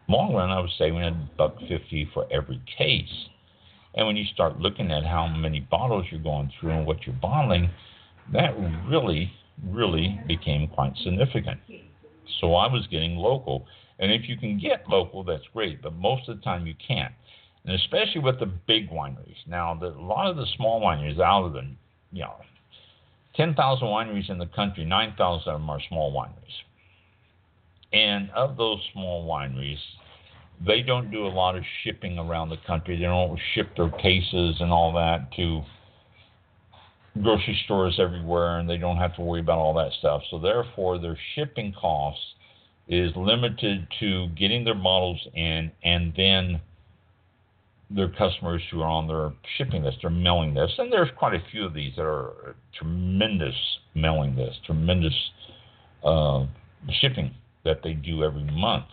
[0.08, 3.28] long run, I was saving a buck fifty for every case.
[3.94, 7.16] And when you start looking at how many bottles you're going through and what you're
[7.16, 7.70] bottling,
[8.34, 8.54] that
[8.86, 9.32] really
[9.72, 11.60] really became quite significant.
[12.40, 13.66] So I was getting local.
[14.00, 17.14] And if you can get local, that's great, but most of the time you can't.
[17.64, 19.36] And especially with the big wineries.
[19.46, 21.62] Now, the, a lot of the small wineries out of the,
[22.12, 22.34] you know,
[23.36, 26.52] 10,000 wineries in the country, 9,000 of them are small wineries.
[27.92, 29.78] And of those small wineries,
[30.64, 32.96] they don't do a lot of shipping around the country.
[32.96, 35.62] They don't ship their cases and all that to
[37.22, 40.22] grocery stores everywhere and they don't have to worry about all that stuff.
[40.30, 42.22] So therefore their shipping costs
[42.88, 46.60] is limited to getting their bottles in and then
[47.90, 50.70] their customers who are on their shipping list their mailing this.
[50.78, 53.54] And there's quite a few of these that are tremendous
[53.94, 55.14] mailing this, tremendous
[56.04, 56.46] uh,
[57.00, 58.86] shipping that they do every month.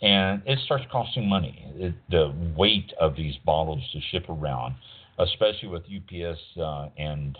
[0.00, 1.64] And it starts costing money.
[1.76, 4.74] It, the weight of these bottles to ship around,
[5.18, 7.38] especially with UPS uh, and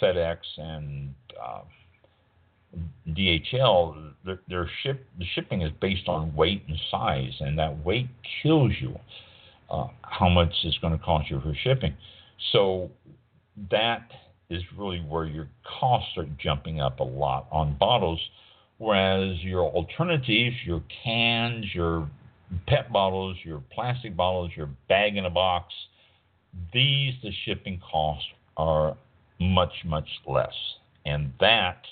[0.00, 1.60] FedEx and uh,
[3.08, 8.08] DHL, their, their, ship the shipping is based on weight and size, and that weight
[8.42, 8.96] kills you.
[9.70, 11.94] Uh, how much is going to cost you for shipping?
[12.52, 12.90] So
[13.70, 14.10] that
[14.48, 15.48] is really where your
[15.80, 18.20] costs are jumping up a lot on bottles,
[18.78, 22.08] whereas your alternatives, your cans, your
[22.66, 25.72] PET bottles, your plastic bottles, your bag in a box,
[26.72, 28.96] these the shipping costs are
[29.38, 30.54] much much less,
[31.06, 31.82] and that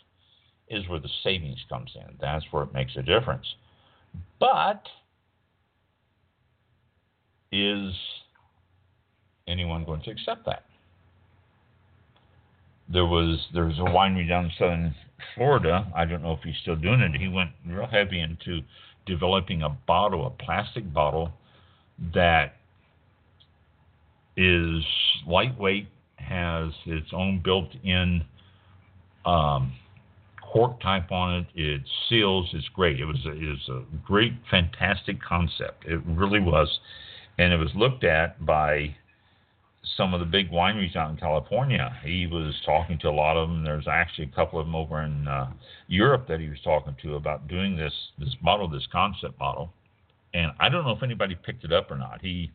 [0.68, 2.16] is where the savings comes in.
[2.20, 3.46] That's where it makes a difference.
[4.40, 4.82] But
[7.52, 7.92] is
[9.46, 10.64] anyone going to accept that?
[12.90, 14.94] There was there was a winery down in southern
[15.34, 15.90] Florida.
[15.94, 17.20] I don't know if he's still doing it.
[17.20, 18.60] He went real heavy into
[19.06, 21.30] developing a bottle, a plastic bottle
[22.14, 22.54] that
[24.36, 24.84] is
[25.26, 28.24] lightweight, has its own built-in
[29.24, 29.72] um,
[30.40, 31.46] cork type on it.
[31.54, 32.48] It seals.
[32.52, 33.00] It's great.
[33.00, 35.84] It was a, it was a great, fantastic concept.
[35.86, 36.68] It really was,
[37.38, 38.94] and it was looked at by
[39.96, 41.96] some of the big wineries out in California.
[42.04, 43.64] He was talking to a lot of them.
[43.64, 45.52] There's actually a couple of them over in uh,
[45.86, 49.72] Europe that he was talking to about doing this this model, this concept model.
[50.34, 52.20] And I don't know if anybody picked it up or not.
[52.20, 52.50] He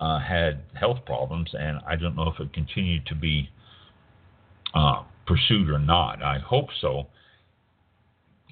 [0.00, 3.48] uh, had health problems, and I don't know if it continued to be
[4.74, 6.22] uh, pursued or not.
[6.22, 7.06] I hope so.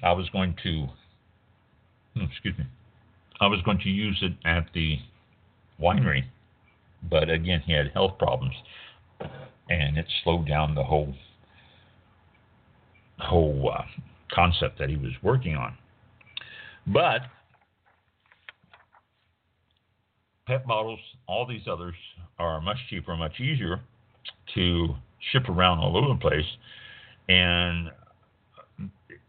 [0.01, 0.87] I was going to,
[2.15, 2.65] hmm, excuse me,
[3.43, 4.97] I was going to use it at the
[5.81, 6.23] winery,
[7.09, 8.55] but again, he had health problems,
[9.69, 11.13] and it slowed down the whole
[13.19, 13.83] whole uh,
[14.31, 15.77] concept that he was working on.
[16.87, 17.23] But
[20.47, 21.95] PET bottles, all these others
[22.39, 23.81] are much cheaper, much easier
[24.55, 24.95] to
[25.31, 26.45] ship around all over the place,
[27.27, 27.89] and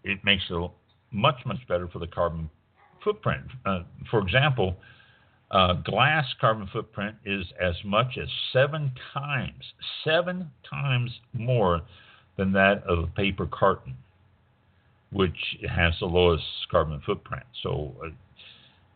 [0.05, 0.71] it makes it
[1.11, 2.49] much much better for the carbon
[3.05, 3.45] footprint.
[3.65, 3.81] Uh,
[4.11, 4.77] for example,
[5.51, 9.63] uh, glass carbon footprint is as much as seven times,
[10.03, 11.83] seven times more
[12.37, 13.95] than that of a paper carton,
[15.13, 17.45] which has the lowest carbon footprint.
[17.63, 18.09] So, uh,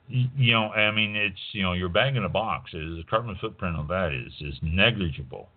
[0.08, 3.36] you know, I mean, it's you know, your bag in a box is the carbon
[3.40, 5.48] footprint of that is is negligible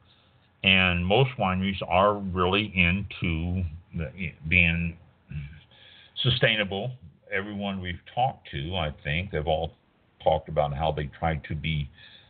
[0.63, 3.63] and most wineries are really into
[4.47, 4.97] being
[6.21, 6.91] sustainable.
[7.31, 9.73] Everyone we've talked to, I think, they've all
[10.23, 11.89] talked about how they try to be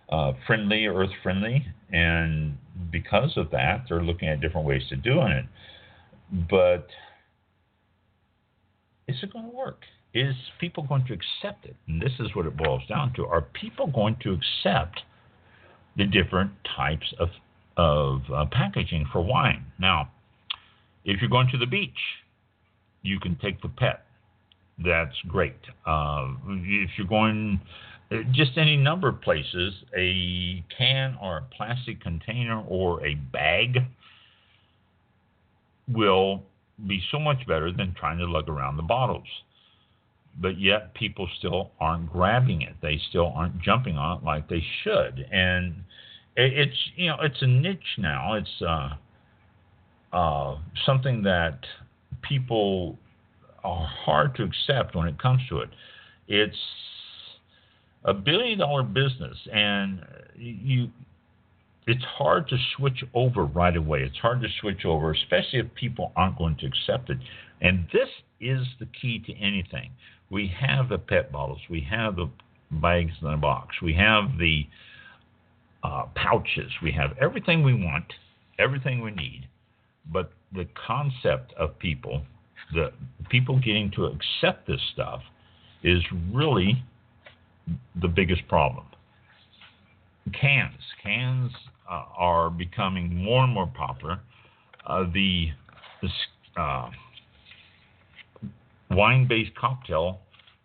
[0.09, 2.57] uh, friendly, earth friendly, and
[2.91, 5.45] because of that, they're looking at different ways to doing it.
[6.49, 6.87] But
[9.07, 9.81] is it going to work?
[10.13, 11.75] Is people going to accept it?
[11.87, 15.01] And this is what it boils down to: Are people going to accept
[15.97, 17.29] the different types of
[17.77, 19.65] of uh, packaging for wine.
[19.79, 20.11] Now,
[21.05, 21.97] if you're going to the beach,
[23.01, 24.05] you can take the PET.
[24.83, 25.59] That's great.
[25.85, 27.59] Uh, if you're going
[28.31, 33.79] just any number of places, a can or a plastic container or a bag
[35.87, 36.43] will
[36.87, 39.27] be so much better than trying to lug around the bottles.
[40.41, 42.75] But yet, people still aren't grabbing it.
[42.81, 45.25] They still aren't jumping on it like they should.
[45.31, 45.83] And
[46.35, 48.33] it's you know it's a niche now.
[48.33, 48.89] It's uh,
[50.13, 51.59] uh, something that
[52.21, 52.97] people
[53.63, 55.69] are hard to accept when it comes to it.
[56.27, 56.57] It's
[58.03, 60.01] a billion dollar business, and
[60.37, 60.89] you
[61.87, 64.03] it's hard to switch over right away.
[64.03, 67.17] It's hard to switch over, especially if people aren't going to accept it.
[67.59, 68.07] And this
[68.39, 69.91] is the key to anything.
[70.29, 72.29] We have the PET bottles, we have the
[72.71, 74.67] bags in the box, we have the
[75.83, 76.71] uh, pouches.
[76.81, 78.05] We have everything we want,
[78.59, 79.47] everything we need.
[80.11, 82.23] But the concept of people,
[82.73, 82.91] the
[83.29, 85.21] people getting to accept this stuff,
[85.83, 86.01] is
[86.31, 86.83] really
[88.01, 88.85] the biggest problem.
[90.39, 90.75] Cans.
[91.03, 91.51] Cans
[91.89, 94.19] uh, are becoming more and more popular.
[94.85, 95.49] Uh, the,
[96.01, 96.89] the uh,
[98.91, 100.19] wine based cocktail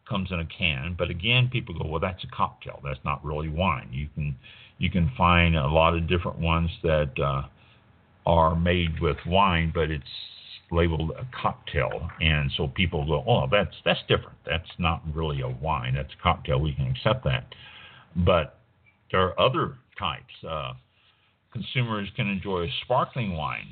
[0.09, 2.81] comes in a can, but again, people go, well, that's a cocktail.
[2.85, 3.89] That's not really wine.
[3.93, 4.37] You can
[4.79, 7.43] you can find a lot of different ones that uh,
[8.27, 10.05] are made with wine, but it's
[10.71, 14.39] labeled a cocktail, and so people go, "Oh, that's that's different.
[14.45, 15.95] That's not really a wine.
[15.95, 16.61] That's a cocktail.
[16.61, 17.55] We can accept that."
[18.17, 18.59] But
[19.11, 20.33] there are other types.
[20.47, 20.75] Uh,
[21.53, 23.69] consumers can enjoy sparkling wine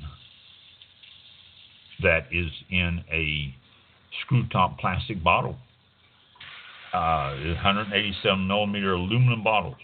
[2.01, 3.53] that is in a
[4.21, 5.57] screw top plastic bottle.
[6.93, 9.75] Uh, 187 millimeter aluminum bottles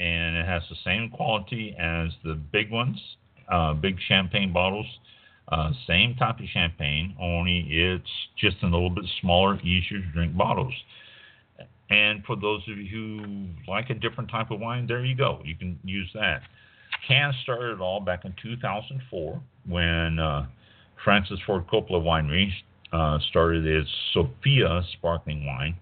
[0.00, 3.00] and it has the same quality as the big ones,
[3.50, 4.86] uh, big champagne bottles.
[5.48, 10.36] Uh, same type of champagne, only it's just a little bit smaller, easier to drink
[10.36, 10.74] bottles.
[11.88, 15.40] And for those of you who like a different type of wine, there you go.
[15.44, 16.42] You can use that.
[17.06, 20.46] Can started it all back in 2004 when uh,
[21.04, 22.50] Francis Ford Coppola Winery
[22.92, 25.76] uh, started its Sofia sparkling wine,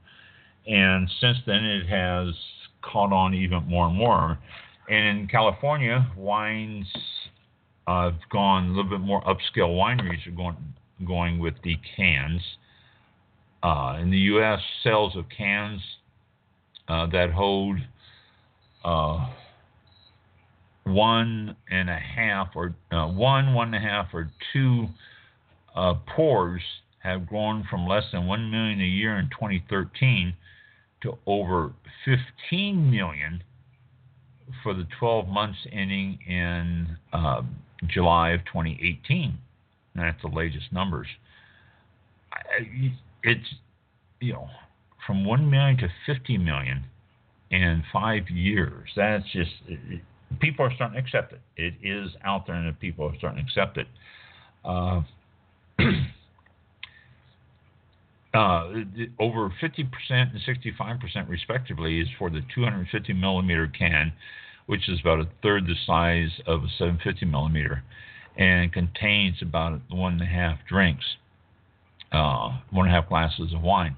[0.67, 2.35] and since then it has
[2.83, 4.39] caught on even more and more.
[4.91, 6.87] And in California, wines
[7.87, 10.57] have gone a little bit more upscale wineries are going
[11.07, 12.41] going with the cans.
[13.63, 15.81] Uh, in the U.S., sales of cans
[16.89, 17.79] uh, that hold
[18.85, 19.27] uh,
[20.85, 24.87] one and a half or uh, one, one and a half, or two
[25.75, 26.63] uh, pours
[26.99, 30.35] have grown from less than one million a year in 2013
[31.03, 31.73] to over
[32.05, 33.43] 15 million
[34.63, 37.43] for the 12 months ending in uh,
[37.87, 39.39] July of 2018.
[39.95, 41.07] That's the latest numbers.
[43.23, 43.55] It's
[44.21, 44.49] you know
[45.07, 46.85] from one million to 50 million
[47.51, 48.91] in five years.
[48.97, 50.03] That's just it,
[50.41, 51.41] people are starting to accept it.
[51.57, 53.87] It is out there, and people are starting to accept it.
[54.65, 55.03] Uh,
[58.35, 58.69] uh,
[59.21, 64.13] over 50% and 65% respectively is for the 250 millimeter can,
[64.67, 67.85] which is about a third the size of a 750 millimeter,
[68.37, 71.05] and contains about one and a half drinks,
[72.11, 73.97] uh, one and a half glasses of wine.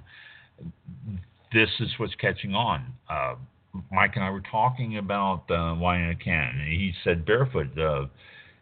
[1.52, 2.92] This is what's catching on.
[3.08, 3.36] Uh,
[3.90, 7.78] Mike and I were talking about uh, wine in a can, and he said Barefoot.
[7.78, 8.06] Uh,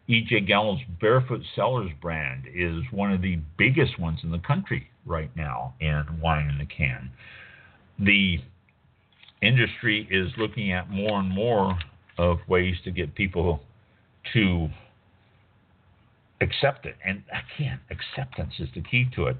[0.07, 0.41] E.J.
[0.41, 5.73] Gallo's Barefoot Cellars brand is one of the biggest ones in the country right now
[5.79, 7.11] in wine in a can.
[7.99, 8.39] The
[9.41, 11.77] industry is looking at more and more
[12.17, 13.61] of ways to get people
[14.33, 14.69] to
[16.41, 16.95] accept it.
[17.05, 19.37] And again, acceptance is the key to it.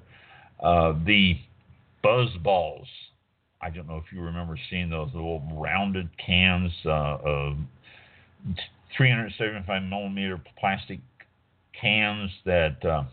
[0.61, 1.37] Uh, the
[2.01, 2.87] buzz balls
[3.65, 7.57] I don't know if you remember seeing those little rounded cans uh, of
[8.95, 10.99] 375 millimeter plastic
[11.79, 13.03] cans that uh,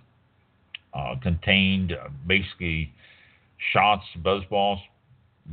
[0.95, 2.93] uh, contained uh, basically
[3.73, 4.81] shots, BuzzBallz.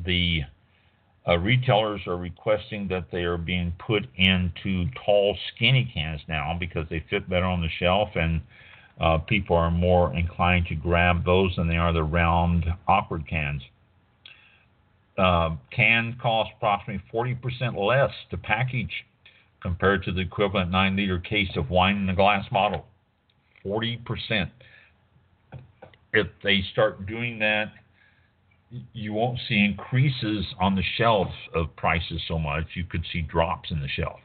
[0.06, 0.42] The
[1.28, 6.88] uh, retailers are requesting that they are being put into tall, skinny cans now because
[6.90, 8.42] they fit better on the shelf and
[9.00, 13.62] uh, people are more inclined to grab those than they are the round, awkward cans
[15.20, 19.06] uh, can cost approximately 40% less to package
[19.62, 22.86] compared to the equivalent 9 liter case of wine in a glass bottle.
[23.66, 24.50] 40%.
[26.14, 27.72] If they start doing that,
[28.94, 32.66] you won't see increases on the shelf of prices so much.
[32.76, 34.20] You could see drops in the shelf.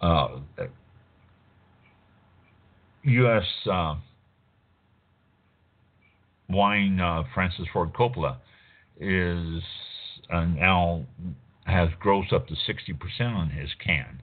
[0.00, 0.40] Uh,
[3.04, 3.44] U.S.
[3.70, 3.96] Uh,
[6.48, 8.36] wine, uh, Francis Ford Coppola,
[9.00, 9.62] is
[10.30, 11.04] uh, now
[11.64, 14.22] has gross up to 60% on his can.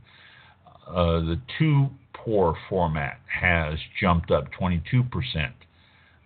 [0.87, 5.03] Uh, the two pour format has jumped up 22%.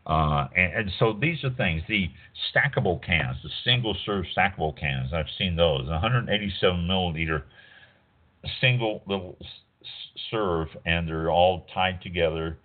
[0.10, 1.84] Uh, and, and, so these are things.
[1.88, 2.10] The
[2.52, 5.88] stackable cans, the single serve stackable cans, I've seen those.
[5.88, 7.44] 187 milliliter
[8.60, 9.38] single little
[10.32, 12.58] serve, and they're all tied together.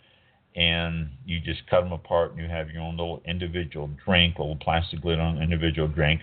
[0.57, 4.57] And you just cut them apart, and you have your own little individual drink, little
[4.57, 6.23] plastic lid on individual drink.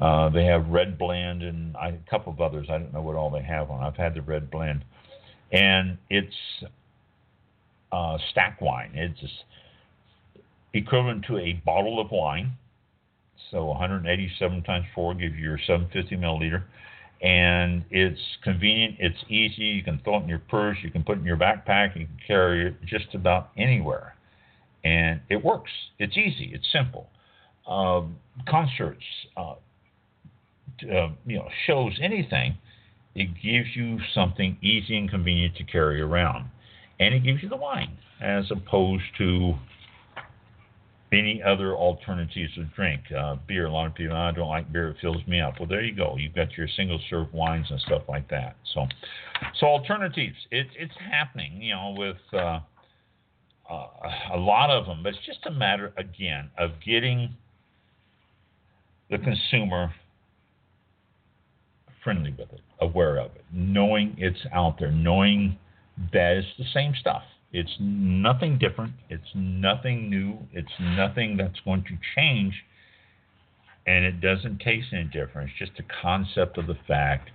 [0.00, 2.66] Uh, they have red blend and I, a couple of others.
[2.68, 3.84] I don't know what all they have on.
[3.84, 4.84] I've had the red blend,
[5.52, 6.34] and it's
[7.92, 8.90] uh, stack wine.
[8.94, 9.20] It's
[10.78, 12.52] equivalent to a bottle of wine.
[13.50, 16.64] So 187 times four gives you your 750 milliliter,
[17.22, 18.96] and it's convenient.
[18.98, 19.64] It's easy.
[19.64, 20.78] You can throw it in your purse.
[20.82, 21.96] You can put it in your backpack.
[21.96, 24.16] You can carry it just about anywhere,
[24.84, 25.70] and it works.
[25.98, 26.50] It's easy.
[26.52, 27.08] It's simple.
[27.66, 28.02] Uh,
[28.48, 29.04] concerts,
[29.36, 29.54] uh,
[30.82, 32.56] uh, you know shows anything,
[33.14, 36.50] it gives you something easy and convenient to carry around,
[37.00, 39.54] and it gives you the wine as opposed to
[41.12, 43.00] any other alternatives of drink.
[43.16, 45.54] Uh, beer, a lot of people, I don't like beer; it fills me up.
[45.58, 46.16] Well, there you go.
[46.18, 48.56] You've got your single serve wines and stuff like that.
[48.74, 48.86] So,
[49.58, 50.36] so alternatives.
[50.50, 52.16] It's it's happening, you know, with.
[52.32, 52.60] Uh,
[53.68, 53.88] uh,
[54.32, 57.34] a lot of them, but it's just a matter again of getting
[59.10, 59.92] the consumer
[62.02, 65.58] friendly with it, aware of it, knowing it's out there, knowing
[66.12, 67.22] that it's the same stuff.
[67.52, 68.92] It's nothing different.
[69.08, 70.38] It's nothing new.
[70.52, 72.54] It's nothing that's going to change.
[73.86, 75.50] And it doesn't taste any different.
[75.50, 77.30] It's just a concept of the fact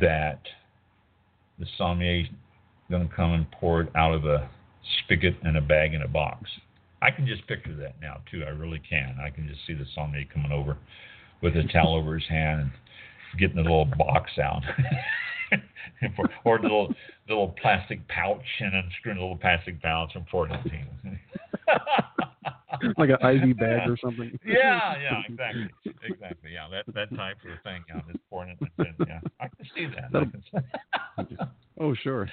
[0.00, 0.40] that
[1.58, 2.28] the sommelier is
[2.90, 4.48] going to come and pour it out of a
[5.04, 6.48] spigot and a bag in a box.
[7.02, 8.44] I can just picture that now, too.
[8.44, 9.18] I really can.
[9.20, 10.76] I can just see the sommelier coming over
[11.42, 12.70] with a towel over his hand and
[13.38, 14.62] getting the little box out
[16.44, 16.94] or the little
[17.28, 21.18] little plastic pouch and unscrewing a little plastic pouch and pouring it in.
[22.98, 24.38] like an IV bag or something.
[24.44, 25.68] Yeah, yeah, exactly,
[26.02, 26.50] exactly.
[26.52, 27.84] Yeah, that that type of thing.
[27.88, 29.06] Yeah, just pouring it in.
[29.06, 30.12] Yeah, I can see that.
[30.12, 30.42] Can
[31.28, 31.36] see.
[31.80, 32.28] oh, sure.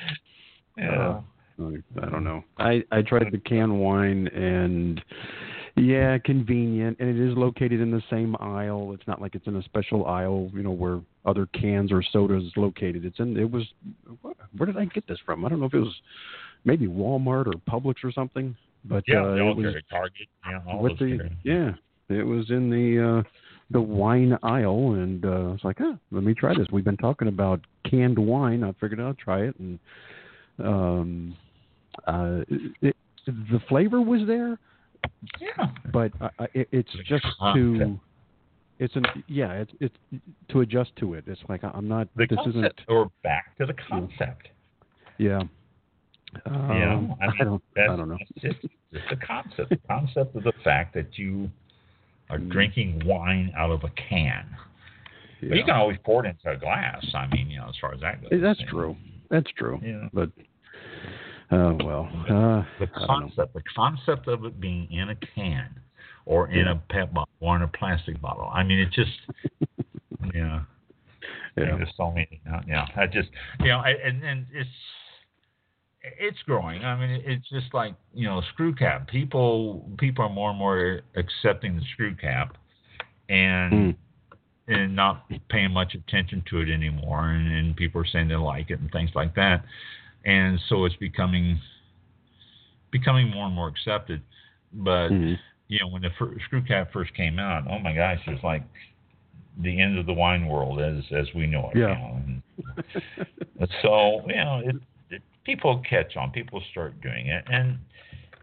[0.77, 1.21] Yeah.
[1.59, 1.69] Uh,
[2.01, 2.43] I don't know.
[2.57, 5.03] I I tried the canned wine and
[5.75, 8.93] yeah, convenient, and it is located in the same aisle.
[8.93, 12.51] It's not like it's in a special aisle, you know, where other cans or sodas
[12.55, 13.05] located.
[13.05, 13.37] It's in.
[13.37, 13.63] It was.
[14.57, 15.45] Where did I get this from?
[15.45, 15.95] I don't know if it was
[16.65, 18.55] maybe Walmart or Publix or something.
[18.85, 20.27] But yeah, uh, they it was Target.
[20.47, 21.71] Yeah, all with those the yeah,
[22.09, 23.29] it was in the uh
[23.71, 26.67] the wine aisle, and uh, I was like, oh, let me try this.
[26.71, 28.63] We've been talking about canned wine.
[28.63, 29.79] I figured I'd try it, and
[30.59, 31.37] um,
[32.05, 32.41] uh,
[32.81, 32.95] it,
[33.25, 34.59] the flavor was there,
[35.39, 35.67] Yeah.
[35.91, 37.99] but I, I, it, it's just to
[38.79, 39.95] it's an yeah it's it's
[40.49, 41.23] to adjust to it.
[41.27, 42.07] It's like I'm not.
[42.15, 42.79] The this concept, isn't.
[42.89, 44.49] or back to the concept.
[45.17, 45.41] Yeah.
[46.45, 47.63] you Um, know, I, mean, I don't.
[47.77, 48.17] I don't know.
[48.35, 49.69] It's just, it's the concept.
[49.69, 51.49] The concept of the fact that you
[52.29, 52.49] are Mm.
[52.51, 54.45] drinking wine out of a can.
[55.41, 57.05] But you can always pour it into a glass.
[57.13, 58.41] I mean, you know, as far as that goes.
[58.41, 58.95] That's true.
[59.29, 59.79] That's true.
[59.83, 60.07] Yeah.
[60.13, 60.29] But
[61.53, 63.05] uh, well, uh, The I don't know.
[63.07, 65.69] concept, the concept of it being in a can,
[66.25, 68.49] or in a pet bottle, or in a plastic bottle.
[68.53, 69.11] I mean, it just,
[70.33, 70.61] yeah.
[71.55, 71.77] Yeah.
[71.77, 72.41] There's so many.
[72.51, 73.29] uh, Yeah, I just
[73.59, 74.69] you know, I, and and it's
[76.19, 76.83] it's growing.
[76.83, 79.07] I mean, it's just like you know, screw cap.
[79.07, 82.57] People people are more and more accepting the screw cap,
[83.29, 83.95] and Mm.
[84.67, 87.29] and not paying much attention to it anymore.
[87.29, 89.63] And, and people are saying they like it and things like that.
[90.25, 91.59] And so it's becoming
[92.91, 94.21] becoming more and more accepted.
[94.71, 95.39] But Mhm.
[95.67, 98.43] you know, when the fir- screw cap first came out, oh my gosh, it was
[98.43, 98.63] like
[99.57, 101.77] the end of the wine world as as we know it.
[101.77, 102.15] Yeah.
[102.15, 102.41] And
[103.81, 104.75] so you know, it,
[105.09, 106.31] it, people catch on.
[106.31, 107.79] People start doing it, and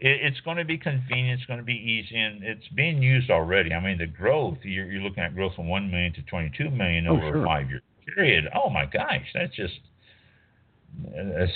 [0.00, 1.40] it, it's going to be convenient.
[1.40, 3.72] It's going to be easy, and it's being used already.
[3.72, 7.06] I mean, the growth you're, you're looking at growth from one million to 22 million
[7.06, 7.42] over sure.
[7.42, 7.82] a five-year
[8.14, 8.48] period.
[8.54, 9.80] Oh my gosh, that's just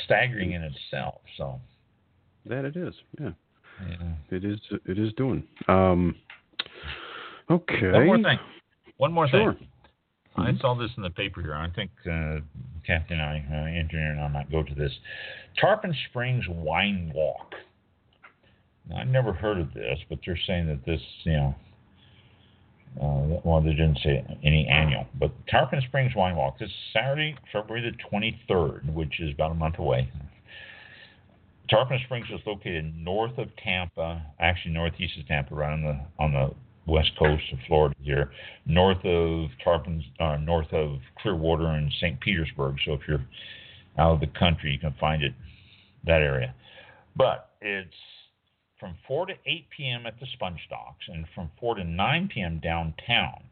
[0.05, 1.20] staggering in itself.
[1.37, 1.61] So.
[2.47, 2.95] that it is.
[3.20, 3.30] Yeah.
[3.89, 4.12] Yeah.
[4.30, 4.61] It is.
[4.87, 5.43] It is doing.
[5.68, 6.14] Um,
[7.51, 7.91] okay.
[7.93, 8.39] One more thing.
[8.99, 9.55] One more Sure.
[9.55, 9.68] thing.
[10.37, 10.61] I Mhm.
[10.61, 11.55] saw this in the paper here.
[11.55, 12.41] I think uh,
[12.87, 14.93] and I, uh, engineer and I, might go to this.
[15.57, 17.55] Tarpon Springs Wine Walk.
[18.87, 21.55] Now, I've never heard of this, but they're saying that this, you know,
[23.01, 26.59] uh, well, they didn't say any annual, but Tarpon Springs Wine Walk.
[26.59, 30.09] This is Saturday, February the 23rd, which is about a month away.
[31.68, 36.32] Tarpon Springs is located north of Tampa, actually northeast of Tampa, right on the on
[36.32, 36.51] the
[36.86, 38.30] west coast of Florida here,
[38.66, 42.20] north of Tarpon, uh, north of Clearwater and St.
[42.20, 42.76] Petersburg.
[42.84, 43.24] So if you're
[43.99, 45.32] out of the country, you can find it
[46.05, 46.55] that area.
[47.16, 47.95] But it's
[48.79, 50.07] from 4 to 8 p.m.
[50.07, 52.61] at the Sponge Docks and from 4 to 9 p.m.
[52.61, 53.45] downtown.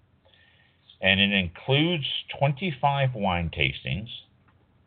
[1.01, 2.05] And it includes
[2.39, 4.09] 25 wine tastings,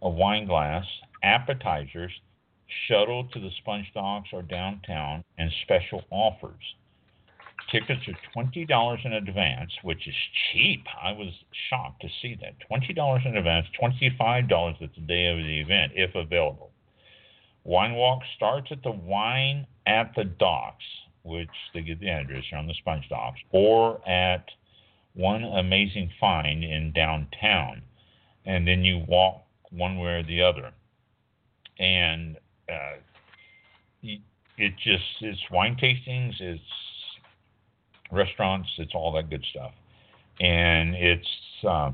[0.01, 0.85] a wine glass,
[1.23, 2.11] appetizers,
[2.87, 6.75] shuttle to the Sponge Docks or downtown, and special offers.
[7.71, 10.13] Tickets are twenty dollars in advance, which is
[10.51, 10.85] cheap.
[11.01, 11.33] I was
[11.69, 15.59] shocked to see that twenty dollars in advance, twenty-five dollars at the day of the
[15.61, 16.71] event, if available.
[17.65, 20.85] Wine walk starts at the Wine at the Docks,
[21.23, 24.45] which they give the address here on the Sponge Docks, or at
[25.15, 27.81] One Amazing Find in downtown,
[28.45, 29.41] and then you walk
[29.71, 30.71] one way or the other.
[31.79, 32.37] And
[32.69, 32.97] uh,
[34.03, 36.61] it just it's wine tastings, it's
[38.11, 39.71] restaurants, it's all that good stuff,
[40.39, 41.27] and it's
[41.67, 41.91] uh,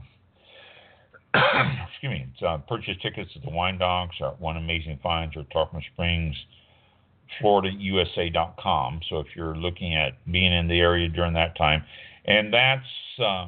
[1.91, 5.82] excuse me, uh, purchase tickets at the Wine Docks or One Amazing Finds or Tarpon
[5.93, 6.36] Springs,
[7.41, 9.01] FloridaUSA.com.
[9.09, 11.84] So if you're looking at being in the area during that time,
[12.25, 12.86] and that's
[13.23, 13.47] uh,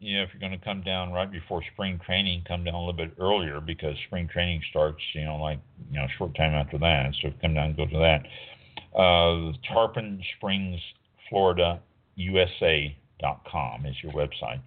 [0.00, 2.78] you know, if you're going to come down right before spring training, come down a
[2.78, 5.58] little bit earlier because spring training starts, you know, like,
[5.90, 7.12] you know, short time after that.
[7.20, 8.98] So come down and go to that.
[8.98, 10.80] Uh, Tarpon Springs,
[11.28, 11.80] Florida,
[12.14, 14.60] USA.com is your website.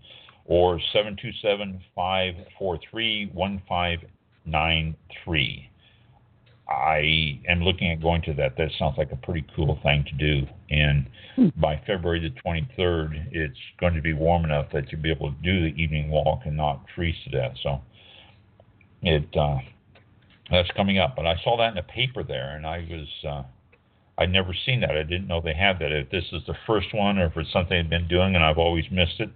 [0.46, 5.72] Or 727 543 1593.
[6.72, 8.56] I am looking at going to that.
[8.58, 10.48] That sounds like a pretty cool thing to do.
[10.70, 11.06] And
[11.58, 15.38] by February the 23rd, it's going to be warm enough that you'll be able to
[15.44, 17.56] do the evening walk and not freeze to death.
[17.62, 17.82] So
[19.02, 19.58] it uh,
[20.50, 21.16] that's coming up.
[21.16, 23.44] But I saw that in the paper there, and I was uh,
[24.18, 24.92] I'd never seen that.
[24.92, 25.92] I didn't know they had that.
[25.92, 28.58] If this is the first one, or if it's something they've been doing and I've
[28.58, 29.30] always missed it,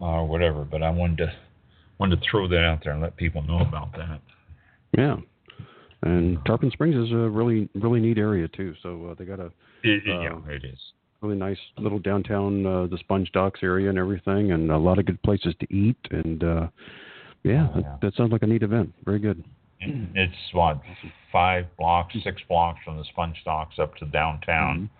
[0.00, 0.64] or whatever.
[0.64, 1.32] But I wanted to
[1.98, 4.20] wanted to throw that out there and let people know about that.
[4.96, 5.16] Yeah.
[6.02, 8.74] And Tarpon Springs is a really really neat area too.
[8.82, 10.78] So uh, they got a It, Uh, yeah, it is.
[11.20, 15.04] really nice little downtown, uh, the Sponge Docks area and everything, and a lot of
[15.04, 15.98] good places to eat.
[16.10, 16.68] And uh,
[17.42, 17.82] yeah, Oh, yeah.
[17.82, 18.92] That, that sounds like a neat event.
[19.04, 19.44] Very good.
[19.82, 20.80] It's what
[21.32, 24.90] five blocks, six blocks from the Sponge Docks up to downtown.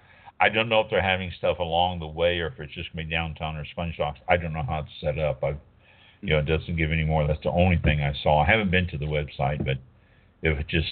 [0.41, 3.05] I don't know if they're having stuff along the way or if it's just gonna
[3.05, 4.20] be downtown or Sponge Docks.
[4.28, 5.45] I don't know how it's set up.
[5.45, 5.51] I,
[6.22, 7.26] you know, it doesn't give any more.
[7.26, 8.43] That's the only thing I saw.
[8.43, 9.76] I haven't been to the website, but
[10.43, 10.88] if it just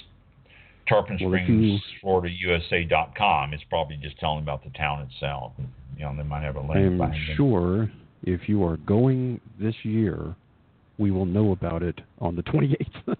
[0.87, 5.53] Tarpon Springs, Florida USA dot com, it's probably just telling about the town itself.
[5.97, 6.75] You know, they might have a link.
[6.75, 7.35] I am behind it.
[7.35, 7.91] sure
[8.23, 10.35] if you are going this year,
[10.97, 13.15] we will know about it on the 28th.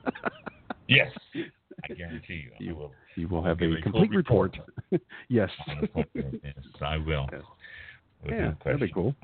[0.87, 1.11] Yes,
[1.89, 2.51] I guarantee you.
[2.67, 2.91] You- will.
[3.15, 4.57] you will have a complete report.
[5.29, 5.49] yes.
[5.67, 6.07] on the book.
[6.13, 7.27] yes, I will.
[7.31, 7.41] Yes.
[8.27, 9.15] Yeah, that'd be cool.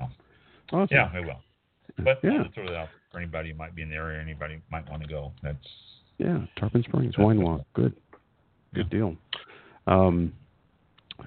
[0.72, 0.88] Awesome.
[0.90, 1.40] Yeah, I will.
[1.98, 2.42] But Yeah.
[2.44, 5.02] I'll throw that out for anybody who might be in the area, anybody might want
[5.02, 5.32] to go.
[5.42, 5.56] That's
[6.18, 7.40] Yeah, Tarpon Springs Wine.
[7.42, 7.62] Walk.
[7.74, 7.94] Good,
[8.74, 8.98] good Yeah.
[8.98, 9.16] deal.
[9.86, 10.32] Um,